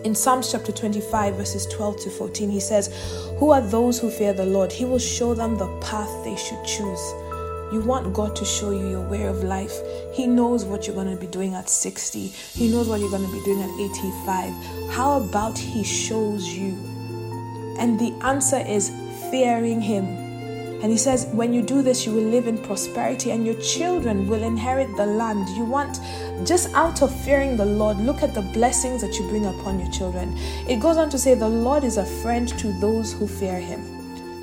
In 0.03 0.15
Psalms 0.15 0.51
chapter 0.51 0.71
25, 0.71 1.35
verses 1.35 1.67
12 1.67 2.01
to 2.01 2.09
14, 2.09 2.49
he 2.49 2.59
says, 2.59 2.89
Who 3.37 3.51
are 3.51 3.61
those 3.61 3.99
who 3.99 4.09
fear 4.09 4.33
the 4.33 4.47
Lord? 4.47 4.71
He 4.71 4.83
will 4.83 4.97
show 4.97 5.35
them 5.35 5.57
the 5.57 5.67
path 5.79 6.09
they 6.23 6.35
should 6.35 6.63
choose. 6.65 7.13
You 7.71 7.83
want 7.85 8.11
God 8.11 8.35
to 8.37 8.43
show 8.43 8.71
you 8.71 8.89
your 8.89 9.07
way 9.07 9.25
of 9.25 9.43
life. 9.43 9.79
He 10.11 10.25
knows 10.25 10.65
what 10.65 10.87
you're 10.87 10.95
going 10.95 11.15
to 11.15 11.21
be 11.21 11.27
doing 11.27 11.53
at 11.53 11.69
60. 11.69 12.27
He 12.27 12.67
knows 12.67 12.87
what 12.87 12.99
you're 12.99 13.11
going 13.11 13.25
to 13.25 13.31
be 13.31 13.43
doing 13.43 13.61
at 13.61 13.69
85. 13.79 14.89
How 14.89 15.21
about 15.21 15.55
He 15.55 15.83
shows 15.83 16.47
you? 16.47 16.71
And 17.77 17.99
the 17.99 18.11
answer 18.25 18.57
is 18.57 18.89
fearing 19.29 19.81
Him. 19.81 20.20
And 20.81 20.91
He 20.91 20.97
says, 20.97 21.25
when 21.27 21.53
you 21.53 21.61
do 21.61 21.81
this, 21.81 22.05
you 22.05 22.11
will 22.11 22.23
live 22.23 22.47
in 22.47 22.57
prosperity 22.57 23.31
and 23.31 23.45
your 23.45 23.59
children 23.61 24.27
will 24.27 24.43
inherit 24.43 24.95
the 24.97 25.05
land. 25.05 25.49
You 25.49 25.65
want, 25.65 25.99
just 26.45 26.73
out 26.73 27.01
of 27.01 27.15
fearing 27.23 27.55
the 27.57 27.65
Lord, 27.65 27.97
look 27.97 28.23
at 28.23 28.33
the 28.33 28.41
blessings 28.41 29.01
that 29.01 29.17
you 29.19 29.27
bring 29.29 29.45
upon 29.45 29.79
your 29.79 29.91
children. 29.91 30.35
It 30.67 30.79
goes 30.79 30.97
on 30.97 31.09
to 31.11 31.19
say, 31.19 31.35
the 31.35 31.47
Lord 31.47 31.83
is 31.83 31.97
a 31.97 32.05
friend 32.05 32.47
to 32.59 32.71
those 32.79 33.13
who 33.13 33.27
fear 33.27 33.59
Him. 33.59 33.81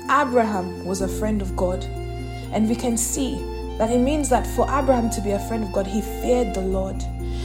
Abraham 0.09 0.85
was 0.85 1.01
a 1.01 1.07
friend 1.07 1.41
of 1.41 1.55
God. 1.55 1.83
And 2.51 2.67
we 2.67 2.75
can 2.75 2.97
see 2.97 3.35
that 3.77 3.91
it 3.91 3.99
means 3.99 4.27
that 4.29 4.47
for 4.47 4.65
Abraham 4.65 5.09
to 5.11 5.21
be 5.21 5.31
a 5.31 5.39
friend 5.47 5.63
of 5.63 5.71
God, 5.71 5.87
he 5.87 6.01
feared 6.01 6.53
the 6.53 6.61
Lord. 6.61 7.01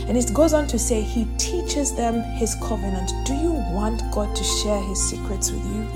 And 0.09 0.19
it 0.19 0.33
goes 0.35 0.53
on 0.53 0.67
to 0.69 0.79
say, 0.79 1.01
He 1.01 1.25
teaches 1.39 1.95
them 1.95 2.23
His 2.37 2.55
covenant. 2.57 3.13
Do 3.25 3.35
you 3.35 3.53
want 3.53 4.03
God 4.13 4.35
to 4.37 4.45
share 4.45 4.81
His 4.83 5.03
secrets 5.03 5.51
with 5.51 5.65
you? 5.65 5.87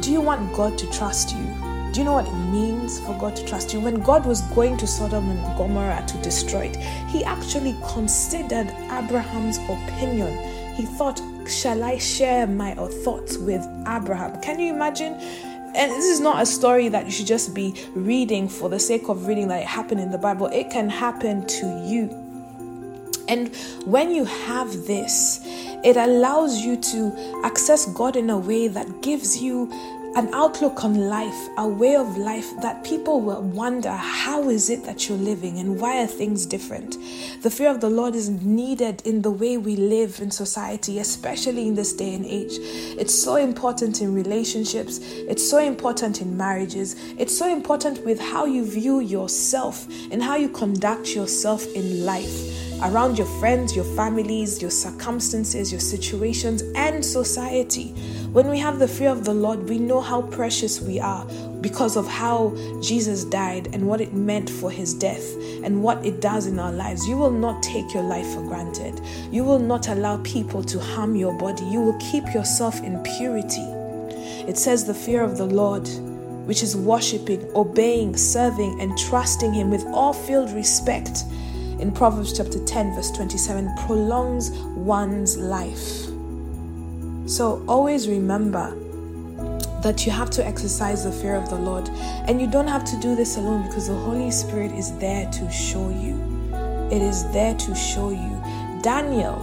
Do 0.00 0.10
you 0.12 0.20
want 0.20 0.54
God 0.54 0.78
to 0.78 0.90
trust 0.90 1.34
you? 1.34 1.55
Do 1.96 2.02
you 2.02 2.04
know 2.04 2.12
what 2.12 2.28
it 2.28 2.34
means 2.52 3.00
for 3.00 3.16
God 3.18 3.34
to 3.36 3.46
trust 3.46 3.72
you? 3.72 3.80
When 3.80 4.02
God 4.02 4.26
was 4.26 4.42
going 4.54 4.76
to 4.76 4.86
Sodom 4.86 5.30
and 5.30 5.56
Gomorrah 5.56 6.04
to 6.06 6.18
destroy 6.18 6.66
it, 6.66 6.76
He 7.08 7.24
actually 7.24 7.74
considered 7.88 8.68
Abraham's 8.92 9.56
opinion. 9.60 10.36
He 10.74 10.82
thought, 10.84 11.22
Shall 11.48 11.82
I 11.82 11.96
share 11.96 12.46
my 12.46 12.74
thoughts 12.74 13.38
with 13.38 13.66
Abraham? 13.88 14.38
Can 14.42 14.60
you 14.60 14.74
imagine? 14.74 15.14
And 15.14 15.90
this 15.90 16.04
is 16.04 16.20
not 16.20 16.42
a 16.42 16.44
story 16.44 16.90
that 16.90 17.06
you 17.06 17.12
should 17.12 17.26
just 17.26 17.54
be 17.54 17.72
reading 17.94 18.46
for 18.46 18.68
the 18.68 18.78
sake 18.78 19.08
of 19.08 19.26
reading 19.26 19.48
that 19.48 19.62
it 19.62 19.66
happened 19.66 20.02
in 20.02 20.10
the 20.10 20.18
Bible. 20.18 20.48
It 20.48 20.68
can 20.68 20.90
happen 20.90 21.46
to 21.46 21.66
you. 21.82 22.10
And 23.26 23.56
when 23.86 24.10
you 24.10 24.26
have 24.26 24.70
this, 24.86 25.40
it 25.82 25.96
allows 25.96 26.60
you 26.60 26.76
to 26.76 27.40
access 27.42 27.86
God 27.86 28.16
in 28.16 28.28
a 28.28 28.36
way 28.36 28.68
that 28.68 29.00
gives 29.00 29.40
you 29.40 29.72
an 30.16 30.32
outlook 30.32 30.82
on 30.82 30.94
life, 30.94 31.48
a 31.58 31.68
way 31.68 31.94
of 31.94 32.16
life 32.16 32.50
that 32.62 32.82
people 32.82 33.20
will 33.20 33.42
wonder 33.42 33.90
how 33.90 34.48
is 34.48 34.70
it 34.70 34.82
that 34.82 35.06
you're 35.06 35.18
living 35.18 35.58
and 35.58 35.78
why 35.78 36.02
are 36.02 36.06
things 36.06 36.46
different? 36.46 36.96
The 37.42 37.50
fear 37.50 37.70
of 37.70 37.82
the 37.82 37.90
Lord 37.90 38.14
is 38.14 38.30
needed 38.30 39.02
in 39.04 39.20
the 39.20 39.30
way 39.30 39.58
we 39.58 39.76
live 39.76 40.18
in 40.20 40.30
society, 40.30 41.00
especially 41.00 41.68
in 41.68 41.74
this 41.74 41.92
day 41.92 42.14
and 42.14 42.24
age. 42.24 42.52
It's 42.98 43.14
so 43.14 43.36
important 43.36 44.00
in 44.00 44.14
relationships, 44.14 45.00
it's 45.02 45.46
so 45.46 45.58
important 45.58 46.22
in 46.22 46.34
marriages, 46.34 46.96
it's 47.18 47.36
so 47.36 47.52
important 47.52 48.02
with 48.02 48.18
how 48.18 48.46
you 48.46 48.64
view 48.64 49.00
yourself 49.00 49.86
and 50.10 50.22
how 50.22 50.36
you 50.36 50.48
conduct 50.48 51.14
yourself 51.14 51.66
in 51.74 52.06
life 52.06 52.56
around 52.82 53.16
your 53.18 53.26
friends, 53.38 53.74
your 53.74 53.84
families, 53.96 54.60
your 54.60 54.70
circumstances, 54.70 55.70
your 55.70 55.80
situations, 55.80 56.62
and 56.74 57.04
society. 57.04 57.94
When 58.32 58.48
we 58.48 58.58
have 58.58 58.78
the 58.78 58.88
fear 58.88 59.10
of 59.10 59.24
the 59.24 59.32
Lord, 59.32 59.68
we 59.68 59.78
know 59.78 60.00
how 60.00 60.22
precious 60.22 60.80
we 60.80 61.00
are 61.00 61.24
because 61.60 61.96
of 61.96 62.06
how 62.06 62.54
Jesus 62.82 63.24
died 63.24 63.68
and 63.72 63.88
what 63.88 64.00
it 64.00 64.12
meant 64.12 64.50
for 64.50 64.70
his 64.70 64.94
death 64.94 65.24
and 65.64 65.82
what 65.82 66.04
it 66.04 66.20
does 66.20 66.46
in 66.46 66.58
our 66.58 66.72
lives. 66.72 67.06
You 67.08 67.16
will 67.16 67.30
not 67.30 67.62
take 67.62 67.94
your 67.94 68.02
life 68.02 68.26
for 68.34 68.42
granted. 68.42 69.00
You 69.30 69.44
will 69.44 69.58
not 69.58 69.88
allow 69.88 70.18
people 70.18 70.62
to 70.64 70.78
harm 70.78 71.16
your 71.16 71.32
body. 71.38 71.64
You 71.64 71.80
will 71.80 71.98
keep 71.98 72.24
yourself 72.34 72.82
in 72.82 73.02
purity. 73.16 73.64
It 74.46 74.58
says 74.58 74.84
the 74.84 74.94
fear 74.94 75.22
of 75.22 75.38
the 75.38 75.46
Lord 75.46 75.88
which 76.46 76.62
is 76.62 76.76
worshiping, 76.76 77.50
obeying, 77.54 78.16
serving, 78.16 78.80
and 78.80 78.96
trusting 78.96 79.52
Him 79.52 79.70
with 79.70 79.84
all 79.86 80.12
filled 80.12 80.52
respect 80.52 81.24
in 81.80 81.92
Proverbs 81.92 82.36
chapter 82.36 82.64
10, 82.64 82.94
verse 82.94 83.10
27, 83.10 83.74
prolongs 83.86 84.50
one's 84.50 85.36
life. 85.36 86.15
So 87.26 87.64
always 87.66 88.08
remember 88.08 88.74
that 89.82 90.06
you 90.06 90.12
have 90.12 90.30
to 90.30 90.46
exercise 90.46 91.04
the 91.04 91.12
fear 91.12 91.34
of 91.34 91.50
the 91.50 91.56
Lord. 91.56 91.88
And 92.28 92.40
you 92.40 92.46
don't 92.46 92.68
have 92.68 92.84
to 92.84 93.00
do 93.00 93.14
this 93.14 93.36
alone 93.36 93.66
because 93.66 93.88
the 93.88 93.94
Holy 93.94 94.30
Spirit 94.30 94.72
is 94.72 94.96
there 94.98 95.30
to 95.30 95.50
show 95.50 95.90
you. 95.90 96.14
It 96.90 97.02
is 97.02 97.30
there 97.32 97.54
to 97.54 97.74
show 97.74 98.10
you. 98.10 98.42
Daniel 98.82 99.36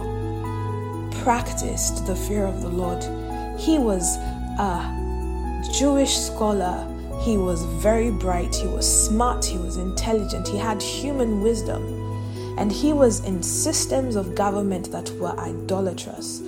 practiced 1.22 2.06
the 2.06 2.16
fear 2.16 2.46
of 2.46 2.62
the 2.62 2.68
Lord. 2.68 3.02
He 3.60 3.78
was 3.78 4.16
a 4.58 5.62
Jewish 5.72 6.16
scholar. 6.16 6.86
He 7.22 7.36
was 7.36 7.62
very 7.82 8.10
bright. 8.10 8.54
He 8.54 8.66
was 8.66 8.86
smart. 9.06 9.44
He 9.44 9.58
was 9.58 9.76
intelligent. 9.76 10.48
He 10.48 10.58
had 10.58 10.82
human 10.82 11.42
wisdom 11.42 12.02
and 12.56 12.70
he 12.70 12.92
was 12.92 13.24
in 13.24 13.42
systems 13.42 14.16
of 14.16 14.34
government 14.34 14.92
that 14.92 15.10
were 15.18 15.38
idolatrous. 15.40 16.40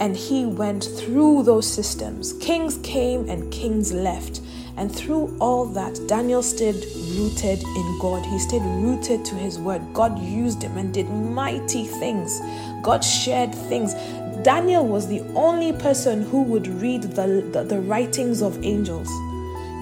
And 0.00 0.16
he 0.16 0.44
went 0.44 0.84
through 0.84 1.44
those 1.44 1.66
systems. 1.66 2.34
Kings 2.34 2.78
came 2.82 3.28
and 3.28 3.50
kings 3.52 3.92
left. 3.92 4.40
And 4.76 4.94
through 4.94 5.34
all 5.40 5.64
that, 5.66 5.98
Daniel 6.06 6.42
stayed 6.42 6.84
rooted 7.16 7.62
in 7.62 7.98
God. 8.00 8.26
He 8.26 8.38
stayed 8.38 8.62
rooted 8.62 9.24
to 9.24 9.34
his 9.34 9.58
word. 9.58 9.82
God 9.94 10.18
used 10.18 10.62
him 10.62 10.76
and 10.76 10.92
did 10.92 11.08
mighty 11.08 11.84
things. 11.84 12.40
God 12.82 13.02
shared 13.02 13.54
things. 13.54 13.94
Daniel 14.42 14.86
was 14.86 15.08
the 15.08 15.22
only 15.34 15.72
person 15.72 16.22
who 16.22 16.42
would 16.42 16.68
read 16.68 17.02
the, 17.02 17.48
the, 17.52 17.64
the 17.64 17.80
writings 17.80 18.42
of 18.42 18.62
angels. 18.62 19.08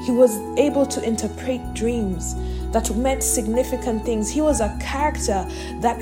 He 0.05 0.11
was 0.11 0.39
able 0.59 0.85
to 0.85 1.03
interpret 1.03 1.73
dreams 1.73 2.35
that 2.73 2.95
meant 2.95 3.23
significant 3.23 4.05
things. 4.05 4.31
He 4.31 4.43
was 4.43 4.61
a 4.61 4.77
character 4.79 5.47
that, 5.81 5.99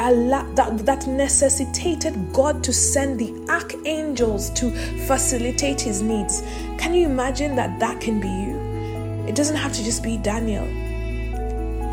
that, 0.56 0.78
that 0.86 1.06
necessitated 1.06 2.32
God 2.32 2.64
to 2.64 2.72
send 2.72 3.20
the 3.20 3.32
archangels 3.48 4.50
to 4.50 4.70
facilitate 5.06 5.80
his 5.80 6.02
needs. 6.02 6.42
Can 6.78 6.94
you 6.94 7.06
imagine 7.06 7.54
that 7.54 7.78
that 7.78 8.00
can 8.00 8.20
be 8.20 8.28
you? 8.28 9.26
It 9.28 9.36
doesn't 9.36 9.54
have 9.54 9.72
to 9.74 9.84
just 9.84 10.02
be 10.02 10.16
Daniel. 10.16 10.66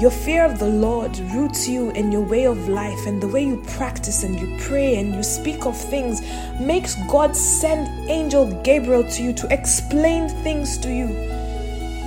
Your 0.02 0.12
fear 0.12 0.46
of 0.46 0.58
the 0.58 0.70
Lord 0.70 1.16
roots 1.36 1.68
you 1.68 1.92
in 1.92 2.12
your 2.12 2.22
way 2.22 2.46
of 2.46 2.70
life, 2.70 3.06
and 3.06 3.22
the 3.22 3.28
way 3.28 3.44
you 3.44 3.62
practice 3.68 4.24
and 4.24 4.40
you 4.40 4.58
pray 4.62 4.96
and 4.96 5.14
you 5.14 5.22
speak 5.22 5.66
of 5.66 5.78
things 5.78 6.22
makes 6.60 6.96
God 7.08 7.36
send 7.36 8.10
angel 8.10 8.50
Gabriel 8.64 9.04
to 9.04 9.22
you 9.22 9.34
to 9.34 9.54
explain 9.54 10.30
things 10.42 10.78
to 10.80 10.90
you 10.90 11.39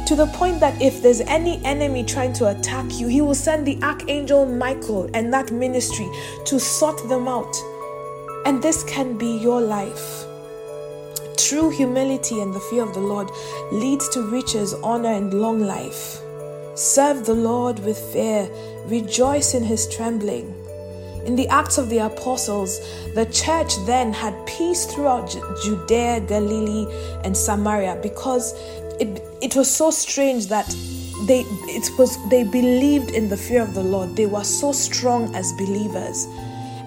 to 0.07 0.17
the 0.17 0.27
point 0.27 0.61
that 0.61 0.81
if 0.81 1.03
there's 1.03 1.21
any 1.23 1.65
enemy 1.65 2.05
trying 2.05 2.33
to 2.35 2.49
attack 2.49 2.99
you, 2.99 3.09
he 3.09 3.21
will 3.21 3.35
send 3.35 3.67
the 3.67 3.81
archangel 3.83 4.47
Michael 4.47 5.09
and 5.15 5.33
that 5.33 5.51
ministry 5.51 6.09
to 6.45 6.59
sort 6.59 7.09
them 7.09 7.29
out. 7.29 7.55
And 8.45 8.63
this 8.63 8.83
can 8.85 9.17
be 9.17 9.39
your 9.39 9.61
life. 9.61 10.25
True 11.37 11.71
humility 11.71 12.41
and 12.41 12.53
the 12.53 12.61
fear 12.61 12.83
of 12.83 12.95
the 12.95 13.01
Lord 13.01 13.31
leads 13.71 14.09
to 14.11 14.23
riches, 14.23 14.75
honor, 14.83 15.13
and 15.13 15.35
long 15.35 15.61
life. 15.61 16.21
Serve 16.75 17.27
the 17.27 17.35
Lord 17.35 17.79
with 17.81 17.99
fear, 17.99 18.49
rejoice 18.87 19.55
in 19.55 19.63
his 19.63 19.87
trembling. 19.89 20.55
In 21.27 21.37
the 21.37 21.47
Acts 21.49 21.79
of 21.79 21.89
the 21.89 21.99
Apostles, 21.99 22.81
the 23.15 23.27
church 23.27 23.75
then 23.87 24.13
had 24.13 24.35
peace 24.45 24.87
throughout 24.87 25.37
Judea, 25.63 26.21
Galilee, 26.21 26.87
and 27.23 27.37
Samaria 27.37 28.01
because 28.03 28.55
it, 29.01 29.23
it 29.41 29.57
was 29.57 29.71
so 29.71 29.91
strange 29.91 30.47
that 30.49 30.69
they 31.27 31.45
it 31.69 31.91
was 31.99 32.19
they 32.29 32.45
believed 32.45 33.11
in 33.11 33.29
the 33.29 33.37
fear 33.37 33.63
of 33.63 33.75
the 33.75 33.83
Lord. 33.83 34.17
They 34.17 34.27
were 34.27 34.45
so 34.45 34.73
strong 34.73 35.35
as 35.35 35.53
believers. 35.53 36.27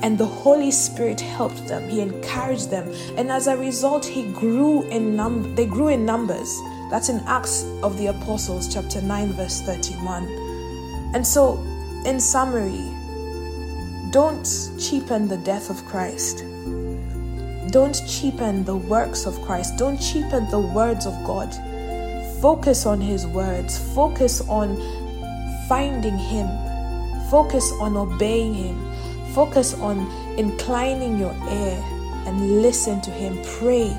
And 0.02 0.18
the 0.18 0.26
Holy 0.26 0.72
Spirit 0.72 1.20
helped 1.20 1.68
them. 1.68 1.90
He 1.90 2.02
encouraged 2.02 2.70
them. 2.70 2.94
And 3.18 3.32
as 3.32 3.48
a 3.48 3.58
result, 3.58 4.06
he 4.06 4.32
grew 4.34 4.84
in 4.90 5.16
num 5.16 5.56
they 5.56 5.66
grew 5.66 5.88
in 5.88 6.06
numbers. 6.06 6.62
That's 6.92 7.10
in 7.10 7.20
Acts 7.26 7.64
of 7.82 7.98
the 7.98 8.08
Apostles, 8.08 8.72
chapter 8.72 9.02
9, 9.02 9.34
verse 9.34 9.62
31. 9.62 10.26
And 11.16 11.26
so, 11.26 11.58
in 12.06 12.20
summary, 12.20 12.84
don't 14.12 14.46
cheapen 14.80 15.28
the 15.28 15.38
death 15.38 15.70
of 15.72 15.84
Christ. 15.86 16.44
Don't 17.72 18.00
cheapen 18.08 18.64
the 18.64 18.76
works 18.76 19.26
of 19.26 19.42
Christ. 19.42 19.78
Don't 19.78 19.98
cheapen 19.98 20.48
the 20.52 20.60
words 20.60 21.08
of 21.08 21.14
God. 21.26 21.50
Focus 22.42 22.86
on 22.86 23.02
His 23.02 23.26
words. 23.28 23.78
Focus 23.94 24.42
on 24.42 24.78
finding 25.68 26.18
Him. 26.18 26.48
Focus 27.30 27.72
on 27.80 27.98
obeying 27.98 28.54
Him. 28.54 29.34
Focus 29.34 29.74
on 29.76 30.10
inclining 30.38 31.18
your 31.18 31.34
ear 31.34 31.84
and 32.26 32.62
listen 32.62 33.02
to 33.02 33.12
Him. 33.12 33.42
Pray. 33.60 33.96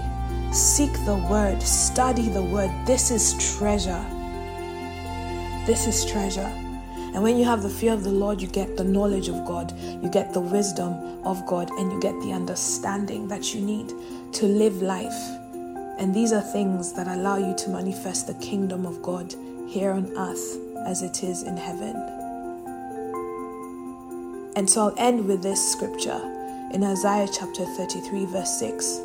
Seek 0.52 0.92
the 1.04 1.16
Word. 1.30 1.62
Study 1.62 2.28
the 2.28 2.42
Word. 2.42 2.70
This 2.86 3.10
is 3.10 3.56
treasure. 3.56 4.04
This 5.66 5.86
is 5.86 6.04
treasure. 6.04 6.52
And 7.16 7.22
when 7.22 7.38
you 7.38 7.44
have 7.46 7.62
the 7.62 7.70
fear 7.70 7.94
of 7.94 8.04
the 8.04 8.10
Lord, 8.10 8.42
you 8.42 8.48
get 8.48 8.76
the 8.76 8.84
knowledge 8.84 9.28
of 9.28 9.46
God, 9.46 9.72
you 10.02 10.10
get 10.10 10.34
the 10.34 10.40
wisdom 10.40 10.92
of 11.24 11.46
God, 11.46 11.70
and 11.70 11.90
you 11.90 11.98
get 11.98 12.12
the 12.20 12.32
understanding 12.32 13.26
that 13.28 13.54
you 13.54 13.62
need 13.62 13.88
to 14.34 14.44
live 14.44 14.82
life. 14.82 15.14
And 15.98 16.14
these 16.14 16.32
are 16.32 16.42
things 16.42 16.92
that 16.92 17.08
allow 17.08 17.38
you 17.38 17.54
to 17.56 17.70
manifest 17.70 18.26
the 18.26 18.34
kingdom 18.34 18.84
of 18.84 19.02
God 19.02 19.34
here 19.68 19.92
on 19.92 20.16
earth 20.16 20.58
as 20.86 21.02
it 21.02 21.24
is 21.24 21.42
in 21.42 21.56
heaven. 21.56 21.96
And 24.56 24.68
so 24.68 24.88
I'll 24.88 24.94
end 24.98 25.26
with 25.26 25.42
this 25.42 25.72
scripture 25.72 26.20
in 26.72 26.82
Isaiah 26.82 27.28
chapter 27.32 27.64
33, 27.64 28.26
verse 28.26 28.58
6. 28.58 29.00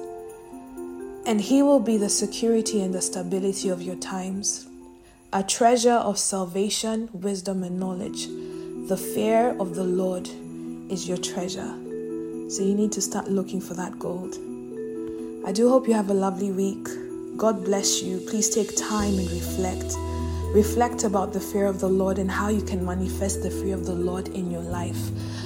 And 1.25 1.39
he 1.39 1.61
will 1.61 1.79
be 1.79 1.97
the 1.97 2.09
security 2.09 2.81
and 2.81 2.93
the 2.93 3.01
stability 3.01 3.69
of 3.69 3.81
your 3.81 3.97
times 3.97 4.67
a 5.33 5.41
treasure 5.41 5.91
of 5.91 6.19
salvation, 6.19 7.07
wisdom, 7.13 7.63
and 7.63 7.79
knowledge. 7.79 8.27
The 8.89 8.97
fear 8.97 9.55
of 9.61 9.75
the 9.75 9.83
Lord 9.83 10.27
is 10.91 11.07
your 11.07 11.17
treasure. 11.17 11.73
So 12.49 12.63
you 12.63 12.75
need 12.75 12.91
to 12.91 13.01
start 13.01 13.29
looking 13.29 13.61
for 13.61 13.73
that 13.75 13.97
gold. 13.97 14.35
I 15.43 15.51
do 15.51 15.69
hope 15.69 15.87
you 15.87 15.95
have 15.95 16.11
a 16.11 16.13
lovely 16.13 16.51
week. 16.51 16.87
God 17.35 17.65
bless 17.65 18.03
you. 18.03 18.19
Please 18.19 18.47
take 18.47 18.75
time 18.75 19.17
and 19.17 19.29
reflect. 19.31 19.95
Reflect 20.53 21.03
about 21.03 21.33
the 21.33 21.39
fear 21.39 21.65
of 21.65 21.79
the 21.79 21.87
Lord 21.87 22.19
and 22.19 22.29
how 22.29 22.49
you 22.49 22.61
can 22.61 22.85
manifest 22.85 23.41
the 23.41 23.49
fear 23.49 23.73
of 23.73 23.87
the 23.87 23.93
Lord 23.95 24.27
in 24.27 24.51
your 24.51 24.61
life. 24.61 24.99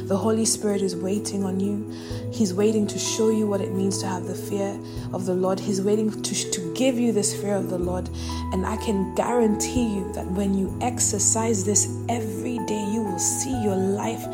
The 0.07 0.17
Holy 0.17 0.43
Spirit 0.43 0.81
is 0.81 0.97
waiting 0.97 1.45
on 1.45 1.61
you. 1.61 1.89
He's 2.33 2.53
waiting 2.53 2.85
to 2.87 2.99
show 2.99 3.29
you 3.29 3.47
what 3.47 3.61
it 3.61 3.71
means 3.71 3.97
to 3.99 4.07
have 4.07 4.25
the 4.25 4.35
fear 4.35 4.77
of 5.13 5.25
the 5.25 5.33
Lord. 5.33 5.61
He's 5.61 5.81
waiting 5.81 6.11
to, 6.11 6.51
to 6.51 6.73
give 6.73 6.99
you 6.99 7.13
this 7.13 7.33
fear 7.33 7.55
of 7.55 7.69
the 7.69 7.79
Lord. 7.79 8.09
And 8.51 8.65
I 8.65 8.75
can 8.75 9.15
guarantee 9.15 9.95
you 9.95 10.11
that 10.11 10.27
when 10.27 10.53
you 10.53 10.77
exercise 10.81 11.63
this 11.63 11.87
every 12.09 12.57
day, 12.65 12.83
you 12.91 13.01
will 13.01 13.19
see 13.19 13.63
your 13.63 13.77
life 13.77 14.25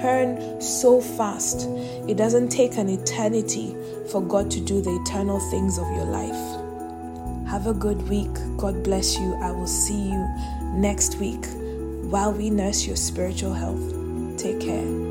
turn 0.00 0.60
so 0.60 1.00
fast. 1.00 1.68
It 2.08 2.16
doesn't 2.16 2.48
take 2.48 2.76
an 2.76 2.88
eternity 2.88 3.76
for 4.10 4.22
God 4.22 4.50
to 4.52 4.60
do 4.60 4.80
the 4.80 4.94
eternal 5.02 5.40
things 5.50 5.78
of 5.78 5.86
your 5.88 6.06
life. 6.06 7.48
Have 7.48 7.66
a 7.66 7.74
good 7.74 8.08
week. 8.08 8.32
God 8.56 8.82
bless 8.82 9.18
you. 9.18 9.34
I 9.42 9.50
will 9.50 9.66
see 9.66 10.10
you 10.10 10.28
next 10.74 11.18
week 11.18 11.44
while 12.10 12.32
we 12.32 12.50
nurse 12.50 12.86
your 12.86 12.96
spiritual 12.96 13.54
health. 13.54 14.38
Take 14.38 14.60
care. 14.60 15.09